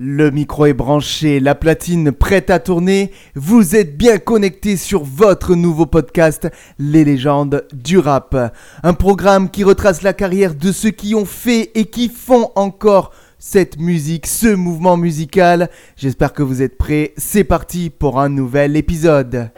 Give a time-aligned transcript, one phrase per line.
[0.00, 5.56] Le micro est branché, la platine prête à tourner, vous êtes bien connecté sur votre
[5.56, 8.54] nouveau podcast Les légendes du rap.
[8.84, 13.10] Un programme qui retrace la carrière de ceux qui ont fait et qui font encore
[13.40, 15.68] cette musique, ce mouvement musical.
[15.96, 19.50] J'espère que vous êtes prêts, c'est parti pour un nouvel épisode.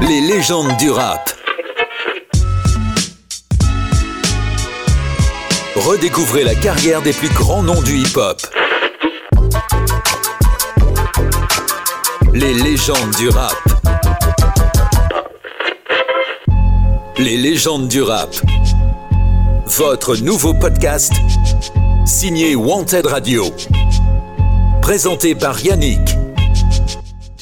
[0.00, 1.39] Les légendes du rap.
[5.76, 8.40] Redécouvrez la carrière des plus grands noms du hip-hop.
[12.34, 13.54] Les légendes du rap.
[17.18, 18.34] Les légendes du rap.
[19.66, 21.12] Votre nouveau podcast
[22.04, 23.44] signé Wanted Radio.
[24.82, 26.16] Présenté par Yannick.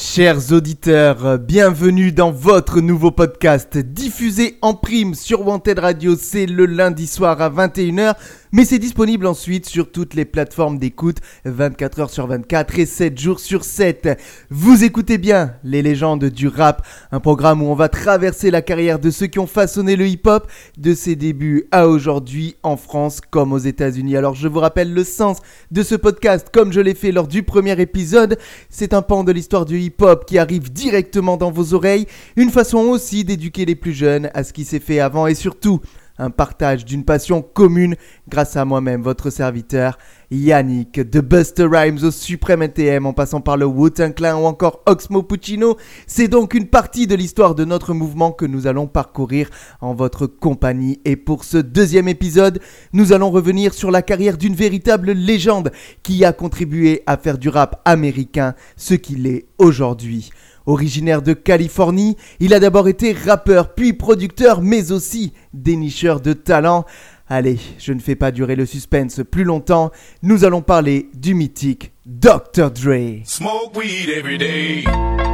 [0.01, 6.67] Chers auditeurs, bienvenue dans votre nouveau podcast diffusé en prime sur Wanted Radio, c'est le
[6.67, 8.15] lundi soir à 21h
[8.53, 13.19] mais c'est disponible ensuite sur toutes les plateformes d'écoute 24 heures sur 24 et 7
[13.19, 14.19] jours sur 7.
[14.51, 18.99] Vous écoutez bien les légendes du rap, un programme où on va traverser la carrière
[18.99, 23.53] de ceux qui ont façonné le hip-hop de ses débuts à aujourd'hui en France comme
[23.53, 24.17] aux États-Unis.
[24.17, 25.39] Alors je vous rappelle le sens
[25.71, 28.39] de ce podcast comme je l'ai fait lors du premier épisode,
[28.71, 32.79] c'est un pan de l'histoire du hip-hop qui arrive directement dans vos oreilles, une façon
[32.79, 35.81] aussi d'éduquer les plus jeunes à ce qui s'est fait avant et surtout
[36.19, 37.97] un partage d'une passion commune
[38.29, 39.99] grâce à moi-même, votre serviteur
[40.31, 44.83] Yannick, de Buster Rhymes au Supreme NTM en passant par le Wu-Tang Clan ou encore
[44.87, 45.77] Oxmo Puccino.
[46.07, 49.49] C'est donc une partie de l'histoire de notre mouvement que nous allons parcourir
[49.81, 51.01] en votre compagnie.
[51.05, 52.61] Et pour ce deuxième épisode,
[52.93, 55.73] nous allons revenir sur la carrière d'une véritable légende
[56.03, 60.31] qui a contribué à faire du rap américain ce qu'il est aujourd'hui.
[60.69, 66.85] Originaire de Californie, il a d'abord été rappeur, puis producteur, mais aussi dénicheur de talent.
[67.27, 69.91] Allez, je ne fais pas durer le suspense plus longtemps,
[70.23, 72.71] nous allons parler du mythique Dr.
[72.71, 73.23] Dre.
[73.25, 75.28] Smoke weed every.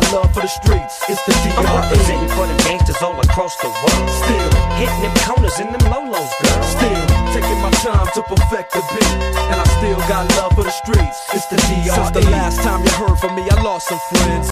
[0.00, 0.98] Got love for the streets.
[1.08, 1.58] It's the D.R.E.
[1.58, 4.06] I'm representing for the gangsters all across the world.
[4.26, 6.62] Still hitting them corners and them lolos, girl.
[6.66, 9.14] Still taking my time to perfect the beat,
[9.50, 11.18] and I still got love for the streets.
[11.32, 11.94] It's the D.R.E.
[11.94, 14.50] Since the last time you heard from me, I lost some friends.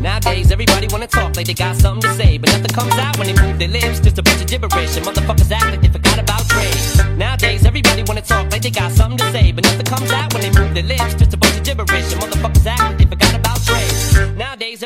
[0.00, 3.26] Nowadays, everybody wanna talk like they got something to say, but nothing comes out when
[3.26, 3.98] they move their lips.
[3.98, 6.70] Just a bunch of gibberish, and motherfuckers act like they forgot about Dre.
[7.16, 10.42] Nowadays, everybody wanna talk like they got something to say, but nothing comes out when
[10.42, 11.14] they move their lips.
[11.14, 11.34] Just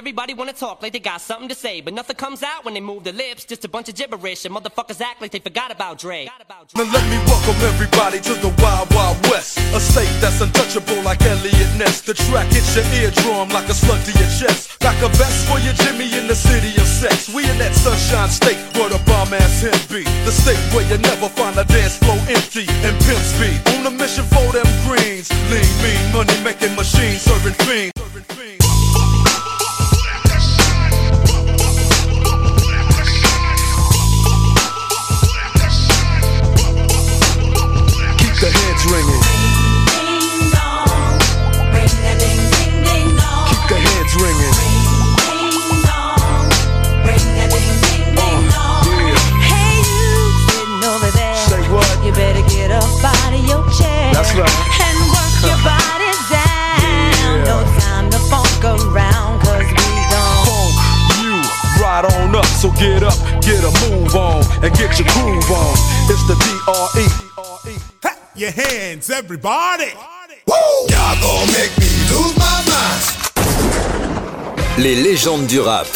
[0.00, 2.80] everybody wanna talk like they got something to say, but nothing comes out when they
[2.80, 3.44] move their lips.
[3.44, 6.24] Just a bunch of gibberish, and motherfuckers act like they forgot about Dre.
[6.74, 11.20] Now let me welcome everybody to the Wild Wild West, a state that's untouchable like
[11.20, 12.00] Elliot Ness.
[12.00, 15.60] The track hits your eardrum like a slug to your chest, like a vest for
[15.60, 17.28] your Jimmy in the city of sex.
[17.28, 20.96] We in that sunshine state where the bomb ass him be, the state where you
[20.96, 23.60] never find a dance floor empty and pimp speed.
[23.76, 28.00] On a mission for them greens, lean, mean, money making machines, serving fiends.
[62.80, 65.74] Get up, get a move on, and get your groove on.
[66.08, 67.06] It's the D.R.E.
[68.00, 69.92] Clap your hands, everybody.
[70.88, 73.02] Y'all gon' make me lose my mind.
[74.78, 75.86] Les légendes du rap.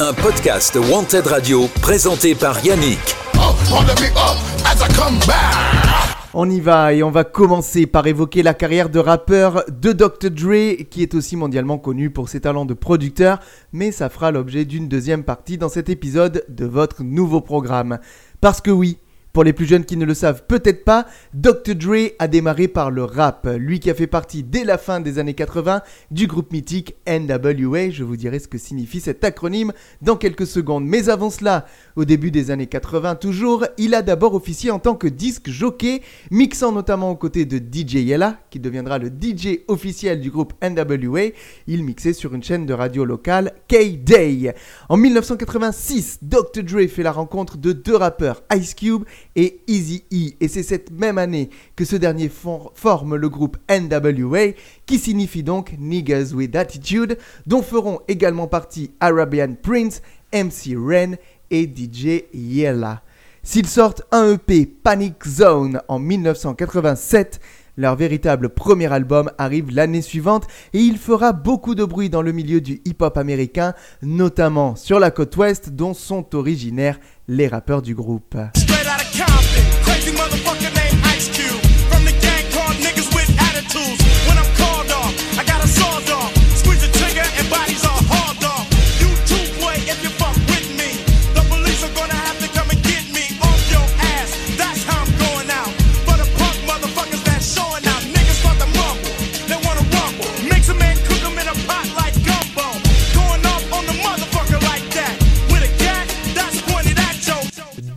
[0.00, 3.16] Un podcast Wanted Radio présenté par Yannick.
[3.34, 4.36] Up on the big up
[4.66, 5.97] as I come back.
[6.40, 10.30] On y va et on va commencer par évoquer la carrière de rappeur de Dr.
[10.30, 13.40] Dre, qui est aussi mondialement connu pour ses talents de producteur,
[13.72, 17.98] mais ça fera l'objet d'une deuxième partie dans cet épisode de votre nouveau programme.
[18.40, 18.98] Parce que oui,
[19.32, 21.74] Pour les plus jeunes qui ne le savent peut-être pas, Dr.
[21.74, 25.18] Dre a démarré par le rap, lui qui a fait partie dès la fin des
[25.18, 27.90] années 80 du groupe mythique NWA.
[27.90, 30.86] Je vous dirai ce que signifie cet acronyme dans quelques secondes.
[30.86, 34.94] Mais avant cela, au début des années 80 toujours, il a d'abord officié en tant
[34.94, 40.20] que disque jockey, mixant notamment aux côtés de DJ Yella, qui deviendra le DJ officiel
[40.20, 41.28] du groupe NWA.
[41.66, 44.54] Il mixait sur une chaîne de radio locale, K-Day.
[44.88, 46.62] En 1986, Dr.
[46.64, 49.04] Dre fait la rencontre de deux rappeurs, Ice Cube
[49.36, 50.32] et Easy E.
[50.40, 54.52] Et c'est cette même année que ce dernier for- forme le groupe NWA,
[54.86, 61.16] qui signifie donc Niggas with Attitude, dont feront également partie Arabian Prince, MC Ren
[61.50, 63.02] et DJ Yella.
[63.42, 67.40] S'ils sortent un EP Panic Zone en 1987,
[67.78, 72.32] leur véritable premier album arrive l'année suivante et il fera beaucoup de bruit dans le
[72.32, 73.72] milieu du hip-hop américain,
[74.02, 76.98] notamment sur la côte ouest dont sont originaires
[77.28, 78.36] les rappeurs du groupe.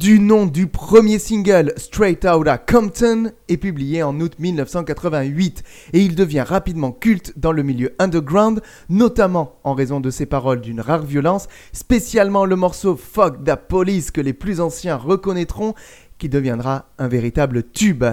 [0.02, 5.62] Du nom du premier single Straight Outta Compton est publié en août 1988
[5.94, 10.62] et il devient rapidement culte dans le milieu underground, notamment en raison de ses paroles
[10.62, 15.76] d'une rare violence, spécialement le morceau Fuck the Police que les plus anciens reconnaîtront
[16.18, 18.04] qui deviendra un véritable tube.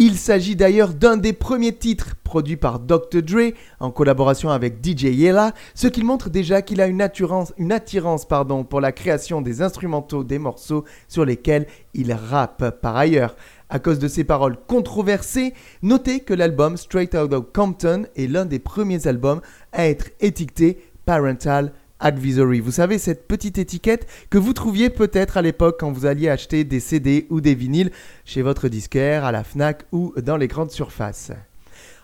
[0.00, 3.20] Il s'agit d'ailleurs d'un des premiers titres produits par Dr.
[3.20, 7.72] Dre en collaboration avec DJ Yella, ce qui montre déjà qu'il a une attirance, une
[7.72, 13.34] attirance pardon, pour la création des instrumentaux des morceaux sur lesquels il rappe par ailleurs.
[13.70, 15.52] À cause de ses paroles controversées,
[15.82, 19.40] notez que l'album Straight Outta Compton est l'un des premiers albums
[19.72, 22.60] à être étiqueté Parental Advisory.
[22.60, 26.64] Vous savez, cette petite étiquette que vous trouviez peut-être à l'époque quand vous alliez acheter
[26.64, 27.90] des CD ou des vinyles
[28.24, 31.32] chez votre disquaire, à la FNAC ou dans les grandes surfaces.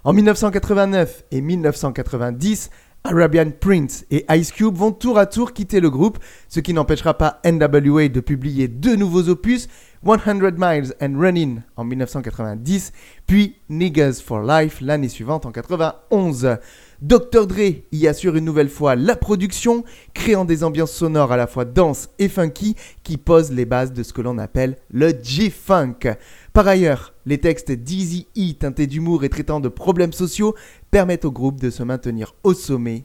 [0.05, 2.71] En 1989 et 1990,
[3.07, 6.19] Arabian Prince et Ice Cube vont tour à tour quitter le groupe,
[6.49, 9.69] ce qui n'empêchera pas NWA de publier deux nouveaux opus,
[10.03, 10.27] 100
[10.57, 12.93] Miles and Running en 1990,
[13.27, 16.57] puis Niggas for Life l'année suivante en 91.
[17.05, 17.47] Dr.
[17.47, 19.85] Dre y assure une nouvelle fois la production,
[20.15, 24.03] créant des ambiances sonores à la fois denses et funky qui posent les bases de
[24.03, 26.17] ce que l'on appelle le G-Funk.
[26.55, 30.55] Par ailleurs, les textes d'Easy E teintés d'humour et traitant de problèmes sociaux
[30.91, 33.05] permettent au groupe de se maintenir au sommet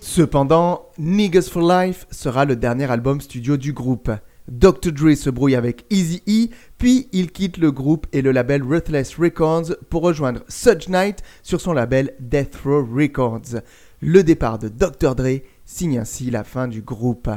[0.00, 4.10] Cependant, Niggas for Life sera le dernier album studio du groupe.
[4.48, 4.92] Dr.
[4.92, 9.16] Dre se brouille avec Easy E, puis il quitte le groupe et le label Ruthless
[9.16, 13.62] Records pour rejoindre Suge Knight sur son label Death Row Records.
[14.00, 15.14] Le départ de Dr.
[15.14, 17.30] Dre signe ainsi la fin du groupe.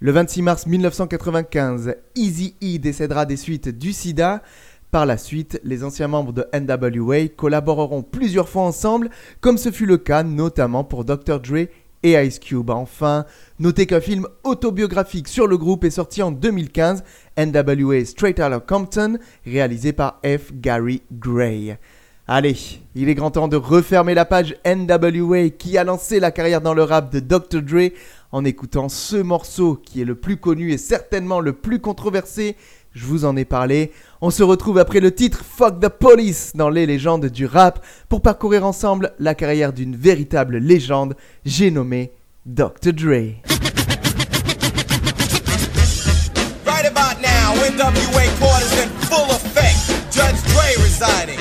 [0.00, 4.42] Le 26 mars 1995, Easy E décédera des suites du sida.
[4.92, 9.08] Par la suite, les anciens membres de NWA collaboreront plusieurs fois ensemble,
[9.40, 11.40] comme ce fut le cas notamment pour Dr.
[11.40, 11.68] Dre
[12.02, 12.68] et Ice Cube.
[12.68, 13.24] Enfin,
[13.58, 17.04] notez qu'un film autobiographique sur le groupe est sorti en 2015,
[17.38, 20.52] NWA Straight Outta Compton, réalisé par F.
[20.52, 21.78] Gary Gray.
[22.28, 22.58] Allez,
[22.94, 26.74] il est grand temps de refermer la page NWA qui a lancé la carrière dans
[26.74, 27.62] le rap de Dr.
[27.62, 27.92] Dre
[28.30, 32.56] en écoutant ce morceau qui est le plus connu et certainement le plus controversé.
[32.92, 33.90] Je vous en ai parlé.
[34.24, 38.22] On se retrouve après le titre Fuck the Police dans les légendes du rap pour
[38.22, 42.12] parcourir ensemble la carrière d'une véritable légende, j'ai nommé
[42.46, 42.92] Dr.
[42.92, 43.42] Dre.
[46.64, 48.22] Right about now, NWA
[48.62, 49.90] is in full effect.
[50.12, 51.40] Judge Dre residing.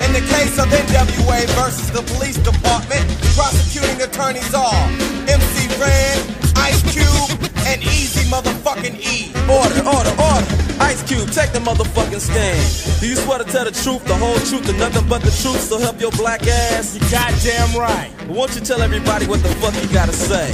[0.00, 3.06] In the case of NWA versus the police department,
[3.36, 4.90] prosecuting attorneys are
[5.28, 6.18] MC Red,
[6.56, 9.30] Ice Cube, and Easy motherfucking E.
[9.48, 10.65] Order, order, order.
[10.86, 12.62] Ice Cube, take the motherfucking stand.
[13.00, 15.58] Do you swear to tell the truth, the whole truth, and nothing but the truth,
[15.58, 16.94] so help your black ass?
[16.94, 18.14] You goddamn right.
[18.30, 20.46] Won't you tell everybody what the fuck you gotta say?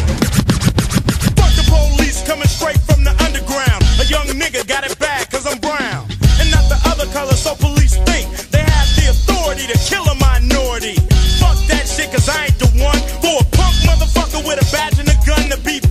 [1.36, 3.84] Fuck the police coming straight from the underground.
[4.00, 6.08] A young nigga got it bad cause I'm brown.
[6.40, 10.16] And not the other color, so police think they have the authority to kill a
[10.16, 10.96] minority.
[11.44, 14.96] Fuck that shit cause I ain't the one for a punk motherfucker with a badge
[14.96, 15.84] and a gun to be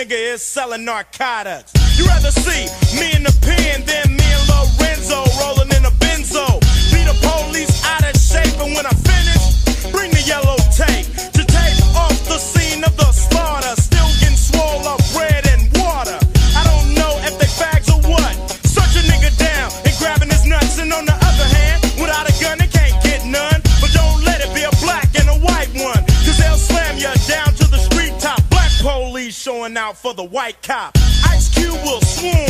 [0.00, 1.72] nigga is selling narcotics.
[1.98, 2.64] You rather see
[2.98, 6.46] me in the pen than me and Lorenzo rolling in a benzo.
[6.92, 11.04] Be the police out of shape, and when I finish, bring the yellow tape
[11.36, 13.79] to tape off the scene of the slaughter.
[29.50, 30.96] showing out for the white cop.
[31.24, 32.49] Ice Cube will swoon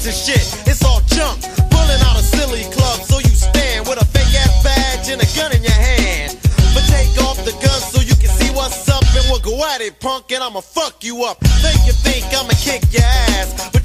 [0.00, 0.68] beans and shit.
[0.68, 3.00] It's all junk, pulling out a silly club.
[3.00, 6.38] So you stand with a fake ass badge and a gun in your hand.
[6.74, 9.80] But take off the gun so you can see what's up, and we'll go at
[9.80, 10.32] it, punk.
[10.32, 11.38] And I'ma fuck you up.
[11.62, 13.79] Think you think I'ma kick your ass?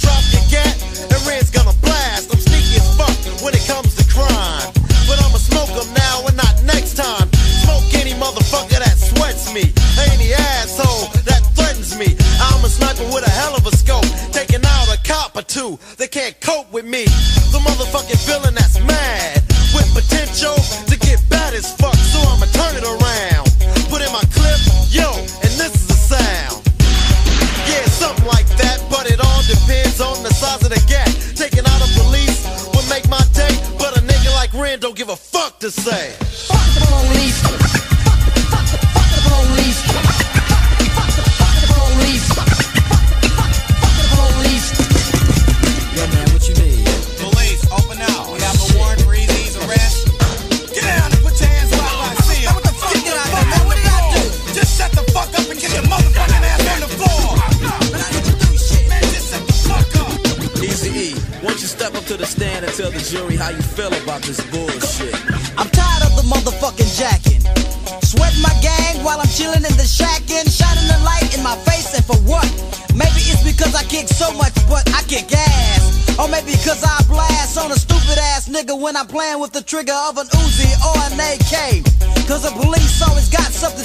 [78.86, 81.82] when I'm playing with the trigger of an Uzi or an AK.
[82.30, 83.85] Cause the police always got something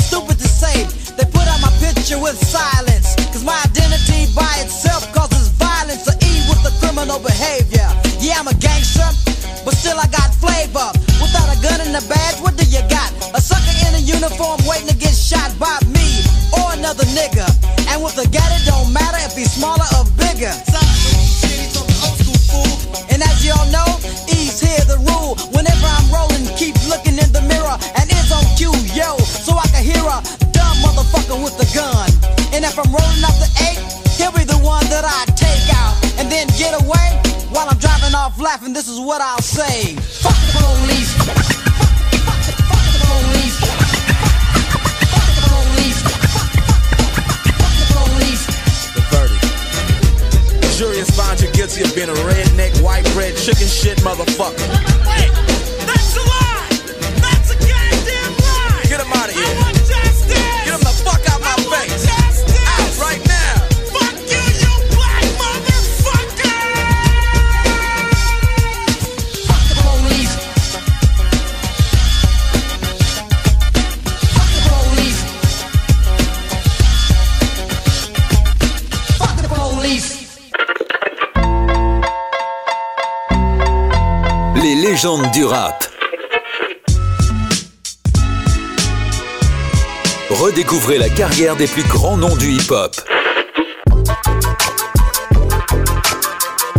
[90.50, 92.97] redécouvrez la carrière des plus grands noms du hip-hop.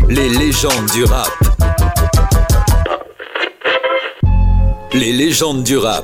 [0.09, 1.31] Les légendes du rap.
[4.93, 6.03] Les légendes du rap.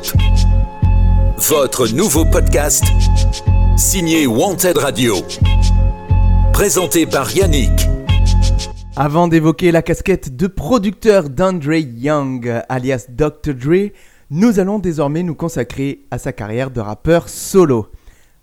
[1.49, 2.85] Votre nouveau podcast,
[3.75, 5.17] signé Wanted Radio.
[6.53, 7.87] Présenté par Yannick.
[8.95, 13.53] Avant d'évoquer la casquette de producteur d'Andre Young, alias Dr.
[13.53, 13.91] Dre,
[14.29, 17.87] nous allons désormais nous consacrer à sa carrière de rappeur solo.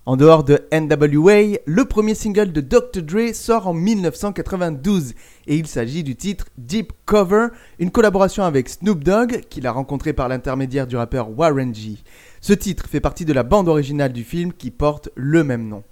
[0.07, 3.03] En dehors de NWA, le premier single de Dr.
[3.03, 5.13] Dre sort en 1992
[5.47, 7.49] et il s'agit du titre Deep Cover,
[7.79, 11.99] une collaboration avec Snoop Dogg qu'il a rencontré par l'intermédiaire du rappeur Warren G.
[12.41, 15.83] Ce titre fait partie de la bande originale du film qui porte le même nom.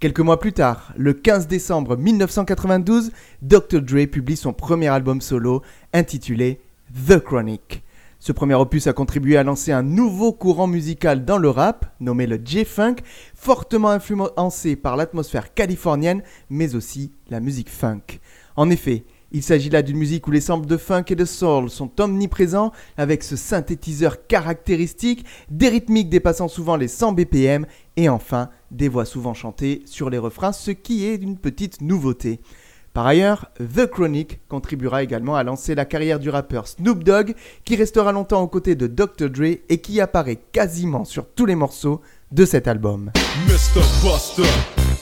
[0.00, 3.12] Quelques mois plus tard, le 15 décembre 1992,
[3.42, 3.80] Dr.
[3.80, 5.62] Dre publie son premier album solo
[5.92, 6.60] intitulé
[7.08, 7.85] The Chronic.
[8.18, 12.26] Ce premier opus a contribué à lancer un nouveau courant musical dans le rap, nommé
[12.26, 12.96] le J-Funk,
[13.34, 18.18] fortement influencé par l'atmosphère californienne, mais aussi la musique funk.
[18.56, 21.68] En effet, il s'agit là d'une musique où les samples de funk et de soul
[21.68, 28.48] sont omniprésents, avec ce synthétiseur caractéristique, des rythmiques dépassant souvent les 100 BPM, et enfin
[28.70, 32.40] des voix souvent chantées sur les refrains, ce qui est une petite nouveauté.
[32.96, 37.34] Par ailleurs, The Chronic contribuera également à lancer la carrière du rappeur Snoop Dogg,
[37.66, 39.28] qui restera longtemps aux côtés de Dr.
[39.28, 42.00] Dre et qui apparaît quasiment sur tous les morceaux
[42.32, 43.10] de cet album.
[43.46, 43.82] Mr.
[44.02, 44.48] Buster,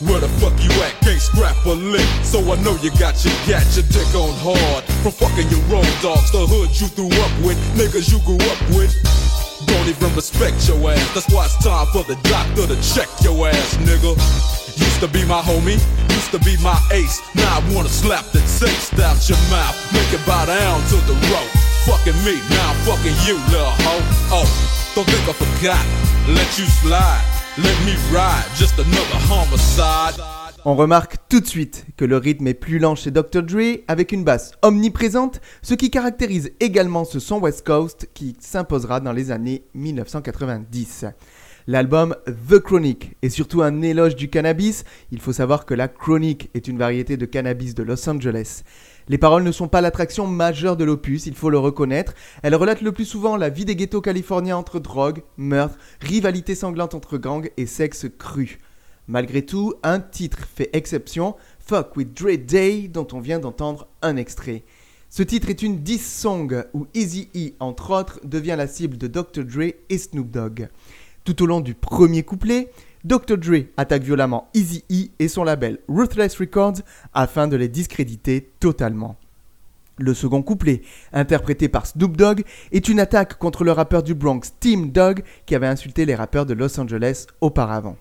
[0.01, 0.91] where the fuck you at?
[1.07, 4.83] Can't scrap a lick, so I know you got your gat, your dick on hard.
[5.05, 8.59] From fucking your road dogs, the hood you threw up with, niggas you grew up
[8.75, 8.91] with.
[9.67, 13.47] Don't even respect your ass, that's why it's time for the doctor to check your
[13.47, 14.19] ass, nigga.
[14.77, 15.79] Used to be my homie,
[30.65, 33.43] On remarque tout de suite que le rythme est plus lent chez Dr.
[33.43, 38.99] Dre avec une basse omniprésente, ce qui caractérise également ce son West Coast qui s'imposera
[38.99, 41.05] dans les années 1990.
[41.67, 44.85] L'album The Chronic est surtout un éloge du cannabis.
[45.11, 48.65] Il faut savoir que la Chronic est une variété de cannabis de Los Angeles.
[49.09, 52.13] Les paroles ne sont pas l'attraction majeure de l'opus, il faut le reconnaître.
[52.43, 56.95] Elles relatent le plus souvent la vie des ghettos californiens entre drogue, meurtre, rivalité sanglante
[56.95, 58.61] entre gangs et sexe cru.
[59.09, 64.17] Malgré tout, un titre fait exception, Fuck with Dre Day, dont on vient d'entendre un
[64.17, 64.65] extrait.
[65.09, 69.45] Ce titre est une diss song où Easy-E, entre autres, devient la cible de Dr.
[69.45, 70.69] Dre et Snoop Dogg.
[71.25, 72.71] Tout au long du premier couplet,
[73.05, 73.39] Dr.
[73.39, 76.83] Dre attaque violemment Easy-E et son label Ruthless Records
[77.15, 79.17] afin de les discréditer totalement.
[79.97, 80.83] Le second couplet,
[81.15, 85.55] interprété par Snoop Dogg, est une attaque contre le rappeur du Bronx Tim Dogg qui
[85.55, 87.97] avait insulté les rappeurs de Los Angeles auparavant.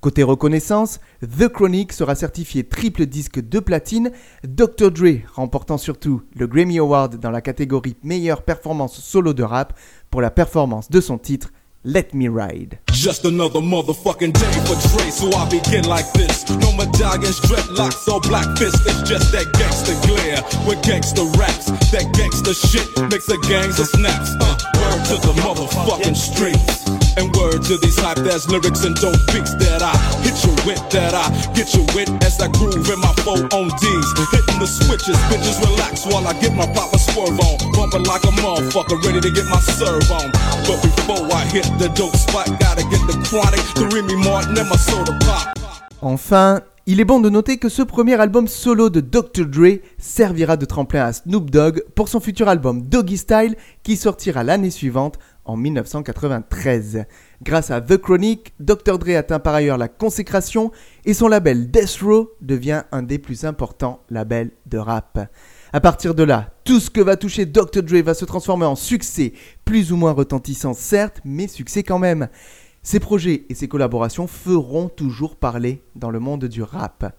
[0.00, 4.12] Côté reconnaissance, The Chronic sera certifié triple disque de platine,
[4.44, 4.92] Dr.
[4.92, 9.76] Dre remportant surtout le Grammy Award dans la catégorie meilleure performance solo de rap
[10.10, 11.50] pour la performance de son titre
[11.84, 12.78] Let Me Ride.
[12.92, 16.48] Just another motherfucking day for Dre, so I begin like this.
[16.48, 18.86] No medallions, dreadlocks, or black fists.
[18.86, 21.66] It's just that gangster glare with gangster raps.
[21.90, 24.30] That gangster shit makes a gangster snaps.
[24.40, 27.01] Uh, word to the motherfucking streets.
[27.16, 29.92] And word to these hype ass lyrics and dope beats that I
[30.24, 33.68] hit you with, that I get you with as I groove in my four on
[33.80, 34.08] D's.
[34.32, 37.56] Hitting the switches, bitches relax while I get my proper swerve on.
[37.72, 40.32] Bumping like a motherfucker, ready to get my serve on.
[40.64, 44.68] But before I hit the dope spot, gotta get the chronic, the Remy Martin and
[44.68, 45.52] my soda pop.
[46.00, 49.46] Enfin, il est bon de noter que ce premier album solo de Dr.
[49.46, 54.42] Dre servira de tremplin à Snoop Dogg pour son futur album Doggy Style qui sortira
[54.42, 57.04] l'année suivante en 1993.
[57.42, 58.98] Grâce à The Chronic, Dr.
[58.98, 60.70] Dre atteint par ailleurs la consécration
[61.04, 65.18] et son label Death Row devient un des plus importants labels de rap.
[65.72, 67.82] À partir de là, tout ce que va toucher Dr.
[67.82, 69.32] Dre va se transformer en succès,
[69.64, 72.28] plus ou moins retentissant certes, mais succès quand même.
[72.82, 77.14] Ses projets et ses collaborations feront toujours parler dans le monde du rap.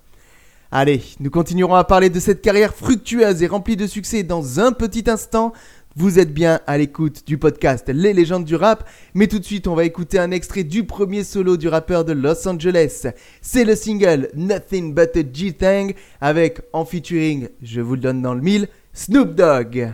[0.75, 4.71] Allez, nous continuerons à parler de cette carrière fructueuse et remplie de succès dans un
[4.71, 5.53] petit instant.
[5.95, 9.67] Vous êtes bien à l'écoute du podcast Les légendes du rap, mais tout de suite
[9.67, 13.05] on va écouter un extrait du premier solo du rappeur de Los Angeles.
[13.41, 18.33] C'est le single Nothing But a G-Thang avec en featuring, je vous le donne dans
[18.33, 19.93] le mille, Snoop Dogg.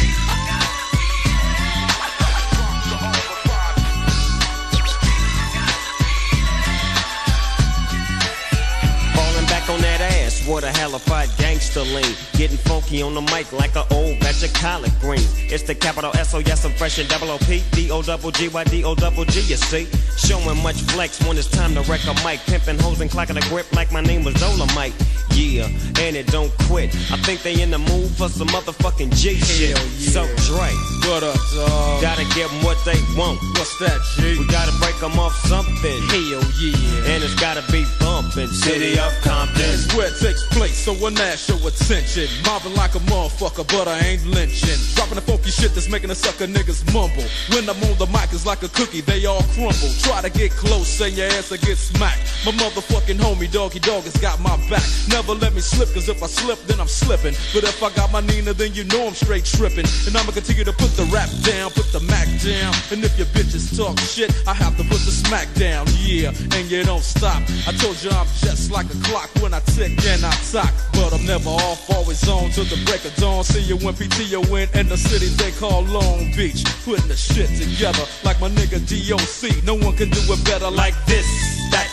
[10.45, 12.15] What a hellified gangster lean.
[12.33, 15.31] Getting funky on the mic like an old batch of collard greens.
[15.51, 18.31] It's the capital S O yes, I'm fresh and double O P D O double
[18.31, 19.39] G Y D O double G.
[19.41, 22.39] You see, showing much flex when it's time to wreck a mic.
[22.41, 24.93] Pimping hoes and clocking a grip like my name was Dolomite.
[25.33, 25.65] Yeah,
[25.99, 26.93] and it don't quit.
[27.11, 29.77] I think they in the mood for some motherfucking G shit.
[29.77, 32.01] So Dre, Dog?
[32.01, 33.39] gotta give 'em what they want.
[33.57, 34.37] What's that, G?
[34.37, 36.01] We gotta break 'em off something.
[36.09, 37.11] Hell yeah.
[37.11, 38.51] And it's gotta be bumpin'.
[38.53, 39.61] City of Compton.
[39.61, 42.27] It's where it takes place, so when that show attention.
[42.45, 44.79] Mobbing like a motherfucker, but I ain't lynching.
[44.95, 47.25] Dropping the funky shit that's making the sucker niggas mumble.
[47.49, 49.91] When I'm on the mic, it's like a cookie, they all crumble.
[50.01, 52.21] Try to get close, and your ass will get smacked.
[52.45, 54.83] My motherfucking homie, Doggy Dog, has got my back.
[55.07, 57.35] Never let me slip, cause if I slip, then I'm slipping.
[57.53, 59.87] But if I got my Nina, then you know I'm straight tripping.
[60.05, 62.73] And I'ma continue to put the rap down, put the Mac down.
[62.91, 66.33] And if your bitches talk shit, I have to put the smack down, yeah.
[66.55, 67.41] And you don't stop.
[67.67, 70.73] I told you I'm just like a clock when I tick and I talk.
[70.93, 73.43] But I'm never off, always on till the break of dawn.
[73.43, 76.65] See you when PTO in and the city they call Long Beach.
[76.83, 79.63] Putting the shit together like my nigga DOC.
[79.63, 81.27] No one can do it better like this,
[81.71, 81.87] that,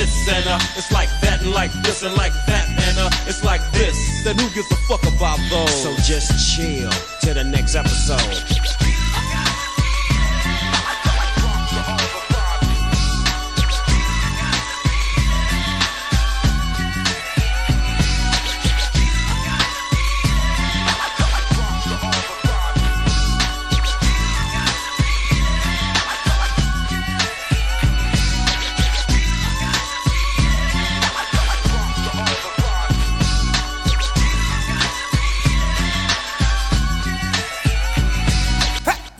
[0.00, 0.58] this, and uh.
[0.76, 3.10] It's like that, and like this, and like that, and uh.
[3.28, 3.96] It's like this.
[4.24, 5.82] Then who gives a fuck about those?
[5.82, 6.90] So just chill
[7.22, 8.89] to the next episode.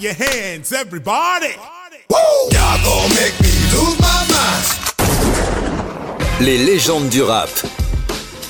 [0.01, 1.57] Your hands, everybody.
[2.09, 4.65] Y'all gonna make me lose my mind.
[6.41, 7.51] Les légendes du rap.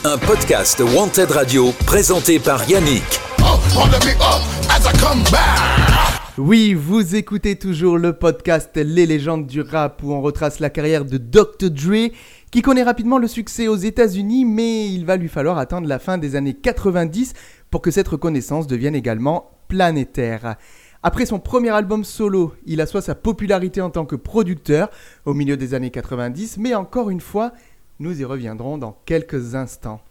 [0.05, 3.03] Un podcast Wanted Radio présenté par Yannick.
[3.41, 6.21] On the big up as I come back.
[6.39, 11.05] Oui, vous écoutez toujours le podcast Les légendes du rap où on retrace la carrière
[11.05, 11.69] de Dr.
[11.69, 12.13] Dre
[12.53, 16.17] qui connaît rapidement le succès aux États-Unis mais il va lui falloir attendre la fin
[16.17, 17.33] des années 90
[17.73, 20.55] pour que cette reconnaissance devienne également planétaire.
[21.03, 24.91] Après son premier album solo, il assoit sa popularité en tant que producteur
[25.25, 27.53] au milieu des années 90 mais encore une fois,
[28.01, 30.03] nous y reviendrons dans quelques instants.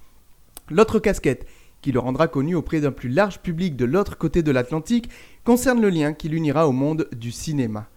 [0.72, 1.46] L'autre casquette
[1.84, 5.12] qui le rendra connu auprès d'un plus large public de l'autre côté de l'Atlantique
[5.44, 7.88] concerne le lien qui l'unira au monde du cinéma.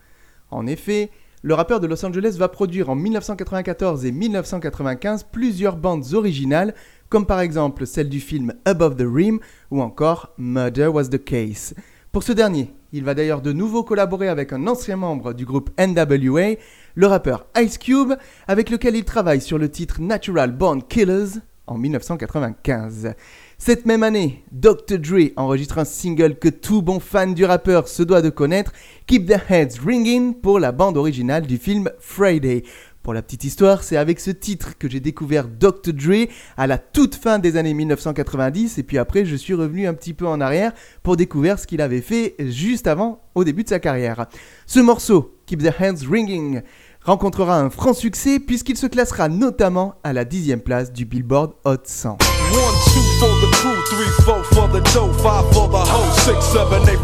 [0.51, 6.13] En effet, le rappeur de Los Angeles va produire en 1994 et 1995 plusieurs bandes
[6.13, 6.75] originales,
[7.09, 9.39] comme par exemple celle du film Above the Rim
[9.71, 11.75] ou encore Murder Was the Case.
[12.13, 15.71] Pour ce dernier, il va d'ailleurs de nouveau collaborer avec un ancien membre du groupe
[15.81, 16.57] NWA,
[16.95, 18.13] le rappeur Ice Cube,
[18.47, 23.15] avec lequel il travaille sur le titre Natural Born Killers en 1995.
[23.57, 24.99] Cette même année, Dr.
[24.99, 28.73] Dre enregistre un single que tout bon fan du rappeur se doit de connaître,
[29.07, 32.63] Keep the Heads Ringing, pour la bande originale du film Friday.
[33.03, 35.93] Pour la petite histoire, c'est avec ce titre que j'ai découvert Dr.
[35.93, 39.95] Dre à la toute fin des années 1990 et puis après je suis revenu un
[39.95, 43.71] petit peu en arrière pour découvrir ce qu'il avait fait juste avant au début de
[43.71, 44.27] sa carrière.
[44.67, 46.63] Ce morceau, Keep the Hands Ringing,
[47.05, 51.83] rencontrera un franc succès puisqu'il se classera notamment à la dixième place du Billboard Hot
[51.85, 52.19] 100.
[52.53, 53.01] One, two
[53.41, 54.87] the crew, three, four for the
[55.23, 55.85] five for the
[56.21, 57.03] six, seven, eight.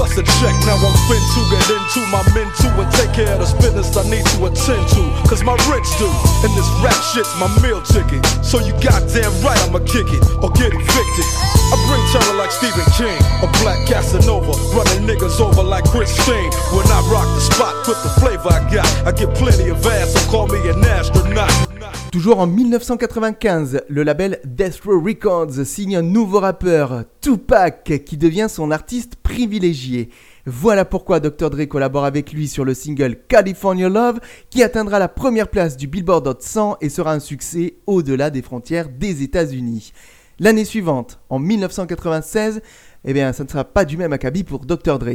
[0.00, 3.44] Plus a check, now I'm fin to get into my men and take care of
[3.44, 5.02] this business I need to attend to.
[5.28, 6.08] Cause my rich do,
[6.40, 8.24] and this rap shit's my meal ticket.
[8.40, 11.28] So you goddamn right I'ma kick it or get evicted.
[11.68, 16.48] I bring terror like Stephen King, a black Casanova, running niggas over like Christine.
[16.72, 20.14] When I rock the spot with the flavor I got, I get plenty of ass,
[20.14, 21.69] so call me an astronaut.
[22.10, 28.48] Toujours en 1995, le label Death Row Records signe un nouveau rappeur, Tupac, qui devient
[28.50, 30.08] son artiste privilégié.
[30.44, 31.50] Voilà pourquoi Dr.
[31.50, 34.18] Dre collabore avec lui sur le single California Love,
[34.50, 38.42] qui atteindra la première place du Billboard Hot 100 et sera un succès au-delà des
[38.42, 39.92] frontières des États-Unis.
[40.40, 42.60] L'année suivante, en 1996,
[43.04, 44.98] eh bien, ça ne sera pas du même acabit pour Dr.
[44.98, 45.12] Dre.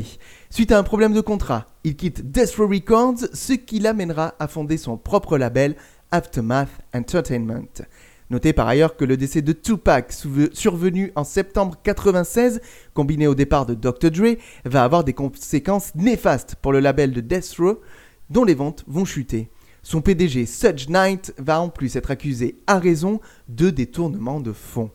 [0.49, 4.47] Suite à un problème de contrat, il quitte Death Row Records, ce qui l'amènera à
[4.47, 5.75] fonder son propre label,
[6.15, 7.83] Aftermath Entertainment.
[8.29, 10.13] Notez par ailleurs que le décès de Tupac,
[10.53, 12.61] survenu en septembre 96,
[12.93, 14.11] combiné au départ de Dr.
[14.11, 17.81] Dre, va avoir des conséquences néfastes pour le label de Death Row,
[18.29, 19.49] dont les ventes vont chuter.
[19.83, 24.91] Son PDG, Suge Knight, va en plus être accusé à raison de détournement de fonds.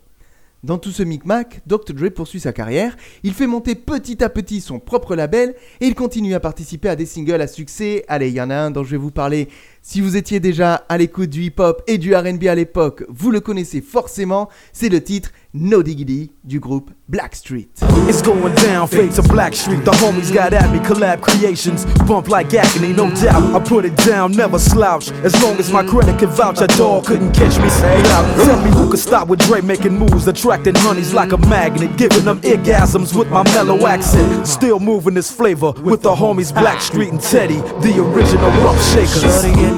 [0.63, 1.95] Dans tout ce micmac, Dr.
[1.95, 5.95] Dre poursuit sa carrière, il fait monter petit à petit son propre label et il
[5.95, 8.05] continue à participer à des singles à succès.
[8.09, 9.49] Allez, il y en a un dont je vais vous parler.
[9.83, 13.41] Si vous étiez déjà à l'écoute du hip-hop et du RB à l'époque, vous le
[13.41, 17.71] connaissez forcément, c'est le titre No Diggity du groupe Blackstreet.
[18.07, 19.83] It's going down, fade to Blackstreet.
[19.85, 21.87] The homies got at me, collab creations.
[22.07, 23.55] Bump like agony, no doubt.
[23.55, 25.11] I put it down, never slouch.
[25.25, 27.69] As long as my credit can vouch, a dog couldn't catch me.
[27.71, 28.45] Say out.
[28.45, 32.25] Tell me who could stop with Dre making moves, attracting honeys like a magnet, giving
[32.25, 34.47] them orgasms with my mellow accent.
[34.47, 39.70] Still moving this flavor with the homies Blackstreet and Teddy, the original rough shakers.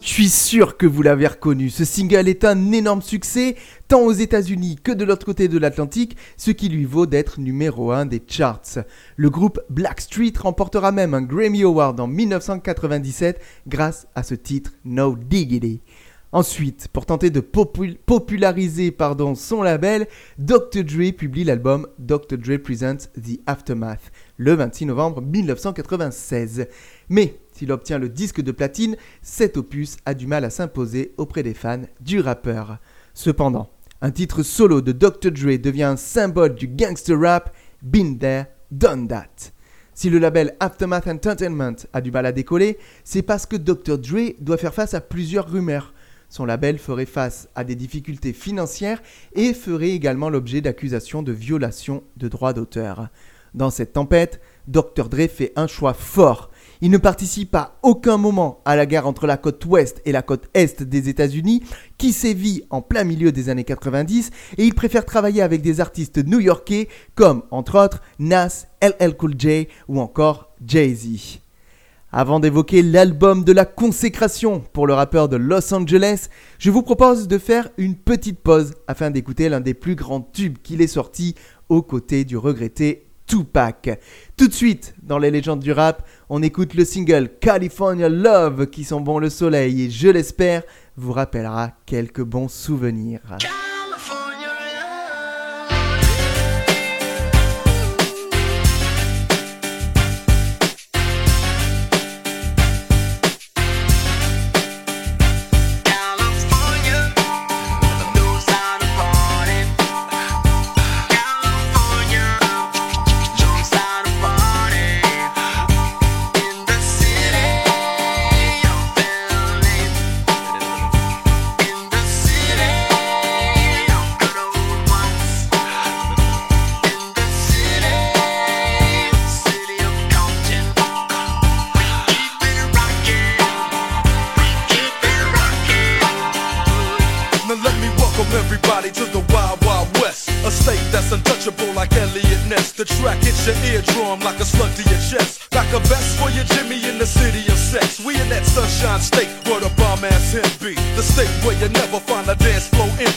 [0.00, 3.56] Je suis sûr que vous l'avez reconnu, ce single est un énorme succès,
[3.88, 7.92] tant aux États-Unis que de l'autre côté de l'Atlantique, ce qui lui vaut d'être numéro
[7.92, 8.78] 1 des charts.
[9.16, 15.14] Le groupe Blackstreet remportera même un Grammy Award en 1997 grâce à ce titre No
[15.16, 15.80] Diggity.
[16.34, 20.06] Ensuite, pour tenter de populariser pardon, son label,
[20.38, 20.82] Dr.
[20.82, 22.38] Dre publie l'album Dr.
[22.38, 26.68] Dre Presents The Aftermath le 26 novembre 1996.
[27.10, 31.42] Mais s'il obtient le disque de platine, cet opus a du mal à s'imposer auprès
[31.42, 32.78] des fans du rappeur.
[33.12, 33.68] Cependant,
[34.00, 35.32] un titre solo de Dr.
[35.32, 39.52] Dre devient un symbole du gangster rap, Been There, Done That.
[39.92, 43.98] Si le label Aftermath Entertainment a du mal à décoller, c'est parce que Dr.
[43.98, 45.92] Dre doit faire face à plusieurs rumeurs.
[46.32, 49.02] Son label ferait face à des difficultés financières
[49.34, 53.10] et ferait également l'objet d'accusations de violation de droits d'auteur.
[53.52, 55.10] Dans cette tempête, Dr.
[55.10, 56.50] Dre fait un choix fort.
[56.80, 60.22] Il ne participe à aucun moment à la guerre entre la côte ouest et la
[60.22, 61.64] côte est des États-Unis,
[61.98, 66.16] qui sévit en plein milieu des années 90, et il préfère travailler avec des artistes
[66.16, 71.41] new-yorkais comme, entre autres, Nas, LL Cool J ou encore Jay-Z.
[72.14, 77.26] Avant d'évoquer l'album de la consécration pour le rappeur de Los Angeles, je vous propose
[77.26, 81.34] de faire une petite pause afin d'écouter l'un des plus grands tubes qu'il ait sorti
[81.70, 83.98] aux côtés du regretté Tupac.
[84.36, 88.84] Tout de suite, dans les légendes du rap, on écoute le single California Love qui
[88.84, 90.64] sent bon le soleil et je l'espère
[90.98, 93.38] vous rappellera quelques bons souvenirs.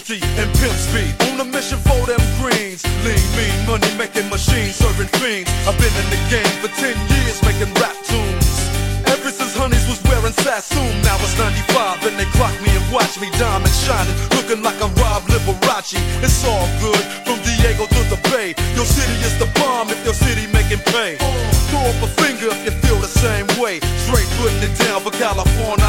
[0.06, 1.14] Empty and pimp speed.
[1.32, 2.84] On a mission for them greens.
[3.04, 5.50] Lean, mean, money making machines, serving fiends.
[5.68, 8.46] I've been in the game for 10 years making rap tunes.
[9.08, 13.20] Ever since Honeys was wearing Sassoon, now it's 95 and they clock me and watch
[13.20, 15.98] me diamond shining, looking like I'm Rob Liberace.
[16.22, 18.54] It's all good from Diego to the Bay.
[18.76, 21.18] Your city is the bomb if your city making pay.
[21.70, 23.80] Throw up a finger if you feel the same way.
[24.06, 25.85] Straight putting it down for California,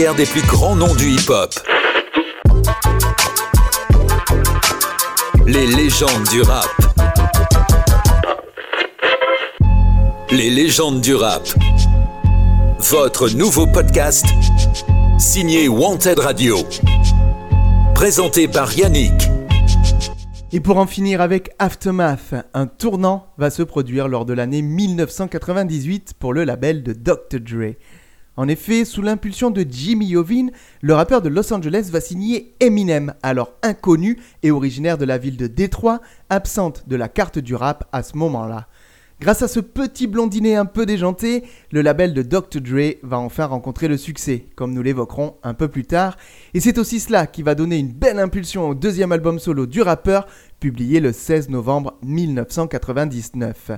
[0.00, 1.54] Des plus grands noms du hip-hop.
[5.46, 6.64] Les légendes du rap.
[10.30, 11.42] Les légendes du rap.
[12.78, 14.24] Votre nouveau podcast
[15.18, 16.56] signé Wanted Radio.
[17.94, 19.28] Présenté par Yannick.
[20.50, 26.14] Et pour en finir avec Aftermath, un tournant va se produire lors de l'année 1998
[26.18, 27.38] pour le label de Dr.
[27.38, 27.74] Dre.
[28.36, 33.12] En effet, sous l'impulsion de Jimmy Iovine, le rappeur de Los Angeles va signer Eminem,
[33.22, 36.00] alors inconnu et originaire de la ville de Détroit,
[36.30, 38.68] absente de la carte du rap à ce moment-là.
[39.20, 42.62] Grâce à ce petit blondinet un peu déjanté, le label de Dr.
[42.62, 46.16] Dre va enfin rencontrer le succès, comme nous l'évoquerons un peu plus tard,
[46.54, 49.82] et c'est aussi cela qui va donner une belle impulsion au deuxième album solo du
[49.82, 50.26] rappeur,
[50.58, 53.72] publié le 16 novembre 1999.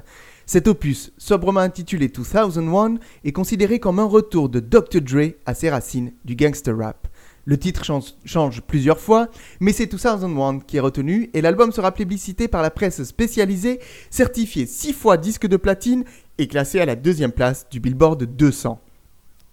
[0.53, 5.01] Cet opus, sobrement intitulé 2001, est considéré comme un retour de Dr.
[5.01, 7.09] Dre à ses racines du gangster rap.
[7.47, 7.83] Le titre
[8.27, 9.29] change, plusieurs fois,
[9.61, 13.81] mais c'est 2001 qui est retenu et l'album sera plébiscité par la presse spécialisée,
[14.11, 16.05] certifié 6 fois disque de platine
[16.37, 18.79] et classé à la deuxième place du Billboard 200.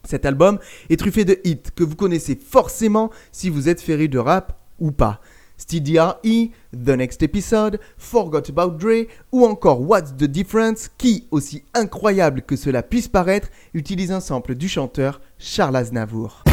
[0.03, 4.19] Cet album est truffé de hits que vous connaissez forcément si vous êtes féru de
[4.19, 5.21] rap ou pas.
[5.59, 11.63] Still DRE, The Next Episode, Forgot About Dre ou encore What's the Difference qui, aussi
[11.75, 16.43] incroyable que cela puisse paraître, utilise un sample du chanteur Charles Aznavour.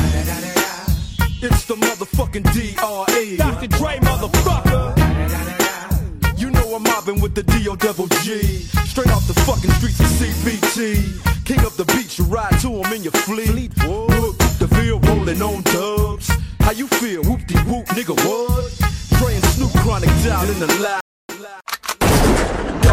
[1.40, 3.36] It's the motherfucking D.R.E.
[3.36, 3.68] Dr.
[3.68, 4.92] Dre, motherfucker.
[6.36, 7.76] You know I'm mobbing with the D.O.
[7.76, 8.40] Double G.
[8.86, 11.44] Straight off the fucking streets of CBT.
[11.44, 13.70] King up the beach, you ride to him in your fleet.
[14.58, 16.28] The field rolling on dubs.
[16.66, 17.22] How you feel?
[17.22, 19.32] Whoop de whoop, nigga, what?
[19.32, 21.00] And Snoop Chronic down in the lab.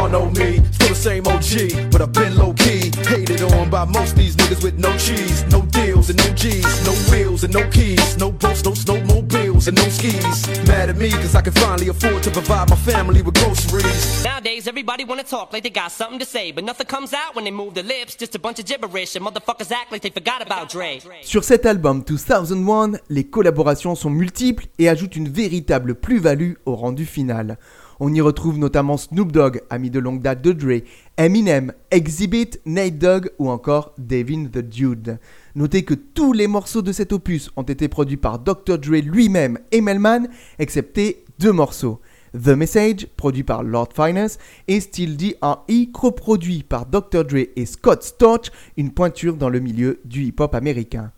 [0.04, 2.92] Y'all know me, still the same OG, but I've been low key.
[3.08, 6.92] Hated on by most these niggas with no cheese, no deals and no G's, no
[7.10, 10.68] wheels and no keys, no boats, no snowmobiles and no skis.
[10.68, 14.26] Mad at me cause I can finally afford to provide my family with groceries.
[14.26, 17.46] Nowadays, everybody wanna talk like they got something to say, but nothing comes out when
[17.46, 18.18] they move their lips.
[18.18, 21.00] Just a bunch of gibberish, and motherfuckers act like they forgot about Dre.
[21.22, 27.06] Sur cet album 2001, les collaborations sont multiples et ajoutent une véritable plus-value au rendu
[27.06, 27.58] final.
[28.06, 30.84] On y retrouve notamment Snoop Dogg, ami de longue date de Dre,
[31.16, 35.20] Eminem, Exhibit, Nate Dogg ou encore Devin the Dude.
[35.56, 38.78] Notez que tous les morceaux de cet opus ont été produits par Dr.
[38.78, 40.28] Dre lui-même et Melman,
[40.60, 42.02] excepté deux morceaux.
[42.34, 44.38] The Message, produit par Lord Finance,
[44.68, 47.24] et Still D.R.E., coproduit par Dr.
[47.24, 51.14] Dre et Scott Storch, une pointure dans le milieu du hip-hop américain.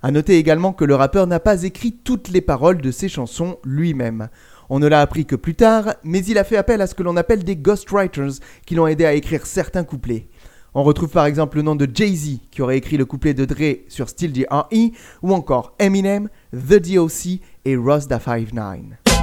[0.00, 3.58] A noter également que le rappeur n'a pas écrit toutes les paroles de ses chansons
[3.64, 4.30] lui-même.
[4.70, 7.02] On ne l'a appris que plus tard, mais il a fait appel à ce que
[7.02, 10.28] l'on appelle des ghostwriters qui l'ont aidé à écrire certains couplets.
[10.74, 13.80] On retrouve par exemple le nom de Jay-Z qui aurait écrit le couplet de Dre
[13.88, 14.92] sur Still D.R.E.
[15.22, 17.40] ou encore Eminem, The D.O.C.
[17.66, 19.01] et Ross da 59.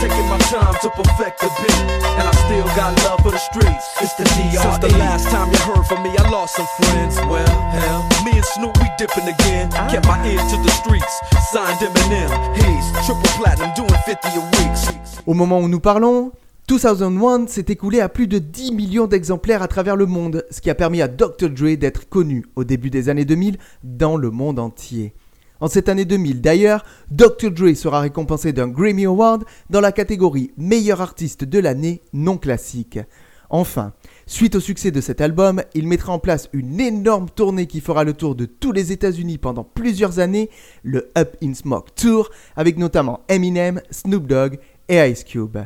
[0.00, 1.80] taking my time to perfect the beat,
[2.18, 3.86] and I still got love for the streets.
[4.00, 4.62] It's the D.R.E.
[4.62, 7.16] Since the last time you heard from me, I lost some friends.
[7.28, 9.70] Well, hell, me and Snoop we dipping again.
[9.90, 11.14] Kept my ear to the streets,
[11.52, 12.30] signed Eminem.
[12.56, 14.66] He's triple platinum, doing 50 a week.
[15.26, 16.32] Au moment où nous parlons,
[16.68, 20.70] 2001 s'est écoulé à plus de 10 millions d'exemplaires à travers le monde, ce qui
[20.70, 21.48] a permis à Dr.
[21.50, 25.14] Dre d'être connu au début des années 2000 dans le monde entier.
[25.60, 27.50] En cette année 2000 d'ailleurs, Dr.
[27.50, 32.98] Dre sera récompensé d'un Grammy Award dans la catégorie Meilleur artiste de l'année non classique.
[33.48, 33.92] Enfin,
[34.26, 38.04] suite au succès de cet album, il mettra en place une énorme tournée qui fera
[38.04, 40.50] le tour de tous les États-Unis pendant plusieurs années,
[40.82, 45.58] le Up in Smoke Tour, avec notamment Eminem, Snoop Dogg et Ice Cube.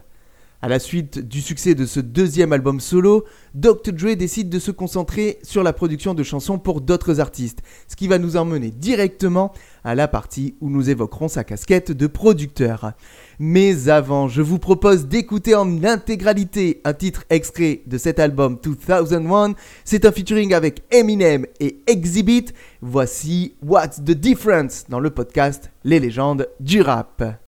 [0.62, 3.94] À la suite du succès de ce deuxième album solo, Dr.
[3.94, 8.08] Dre décide de se concentrer sur la production de chansons pour d'autres artistes, ce qui
[8.08, 9.54] va nous emmener directement
[9.84, 12.92] à la partie où nous évoquerons sa casquette de producteur.
[13.38, 19.54] Mais avant, je vous propose d'écouter en intégralité un titre extrait de cet album 2001.
[19.86, 22.52] C'est un featuring avec Eminem et Exhibit.
[22.82, 27.39] Voici What's the Difference dans le podcast Les légendes du rap.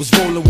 [0.00, 0.49] Was rolling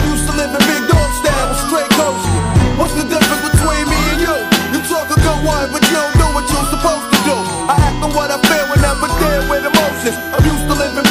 [9.49, 11.10] With emotions, I'm used to living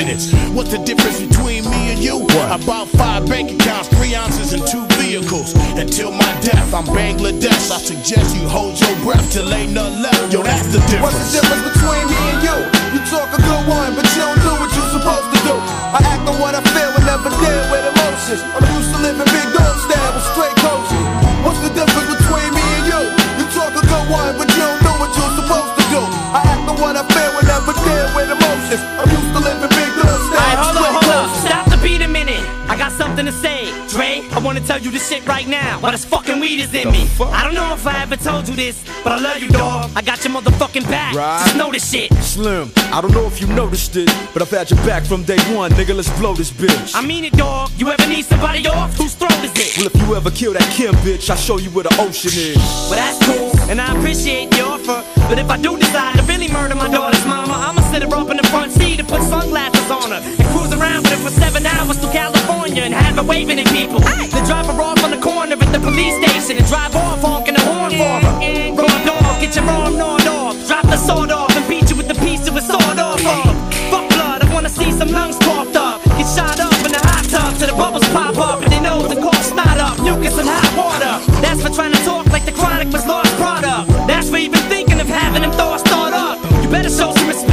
[0.00, 0.32] laminates.
[0.54, 2.18] What's the difference between me and you?
[2.18, 2.62] What?
[2.62, 5.54] About five bank accounts, three ounces, and two vehicles.
[5.76, 7.70] Until my death, I'm Bangladesh.
[7.70, 10.32] I suggest you hold your breath till ain't none left.
[10.32, 11.14] Yo, that's the difference.
[11.14, 12.56] What's the difference between me and you?
[12.94, 15.54] You talk a good one, but you don't do what you're supposed to do.
[15.56, 18.40] I act on what I feel and never deal with emotions.
[18.56, 19.39] I'm used to living
[34.60, 35.80] Wanna tell you this shit right now.
[35.80, 37.08] But this fucking weed is in me.
[37.18, 39.90] I don't know if I ever told you this, but I love you, dog.
[39.96, 41.14] I got your motherfucking back.
[41.14, 41.40] Right.
[41.44, 42.12] Just know this shit.
[42.22, 45.38] Slim, I don't know if you noticed it, but I've had your back from day
[45.56, 45.96] one, nigga.
[45.96, 46.94] Let's blow this bitch.
[46.94, 47.70] I mean it, dog.
[47.78, 48.94] You ever need somebody off?
[48.98, 49.78] Whose throat is it?
[49.78, 52.56] Well, if you ever kill that Kim bitch, I'll show you where the ocean is.
[52.90, 55.02] Well, that's cool, and I appreciate the offer.
[55.26, 58.28] But if I do decide to really murder my daughter's mama, I'ma sit her up
[58.28, 61.30] in the front seat and put sunglasses on her and cruise around with her for
[61.30, 62.39] seven hours to California
[62.78, 64.00] and have her waving at people.
[64.00, 67.54] Then drop her off on the corner at the police station and drive off honking
[67.54, 68.32] the horn for her.
[68.76, 70.54] Raw dog, get your arm gnawed off.
[70.66, 73.54] Drop the sword off and beat you with the piece of a sword off of.
[73.90, 76.02] Fuck blood, I wanna see some lungs coughed up.
[76.16, 79.02] Get shot up in the hot tub till the bubbles pop up and they know
[79.02, 79.98] the cough not up.
[80.00, 81.14] Mucus and hot water.
[81.42, 83.88] That's for trying to talk like the chronic was lost product.
[84.06, 86.38] That's for even thinking of having them thoughts start up.
[86.62, 87.49] You better show some respect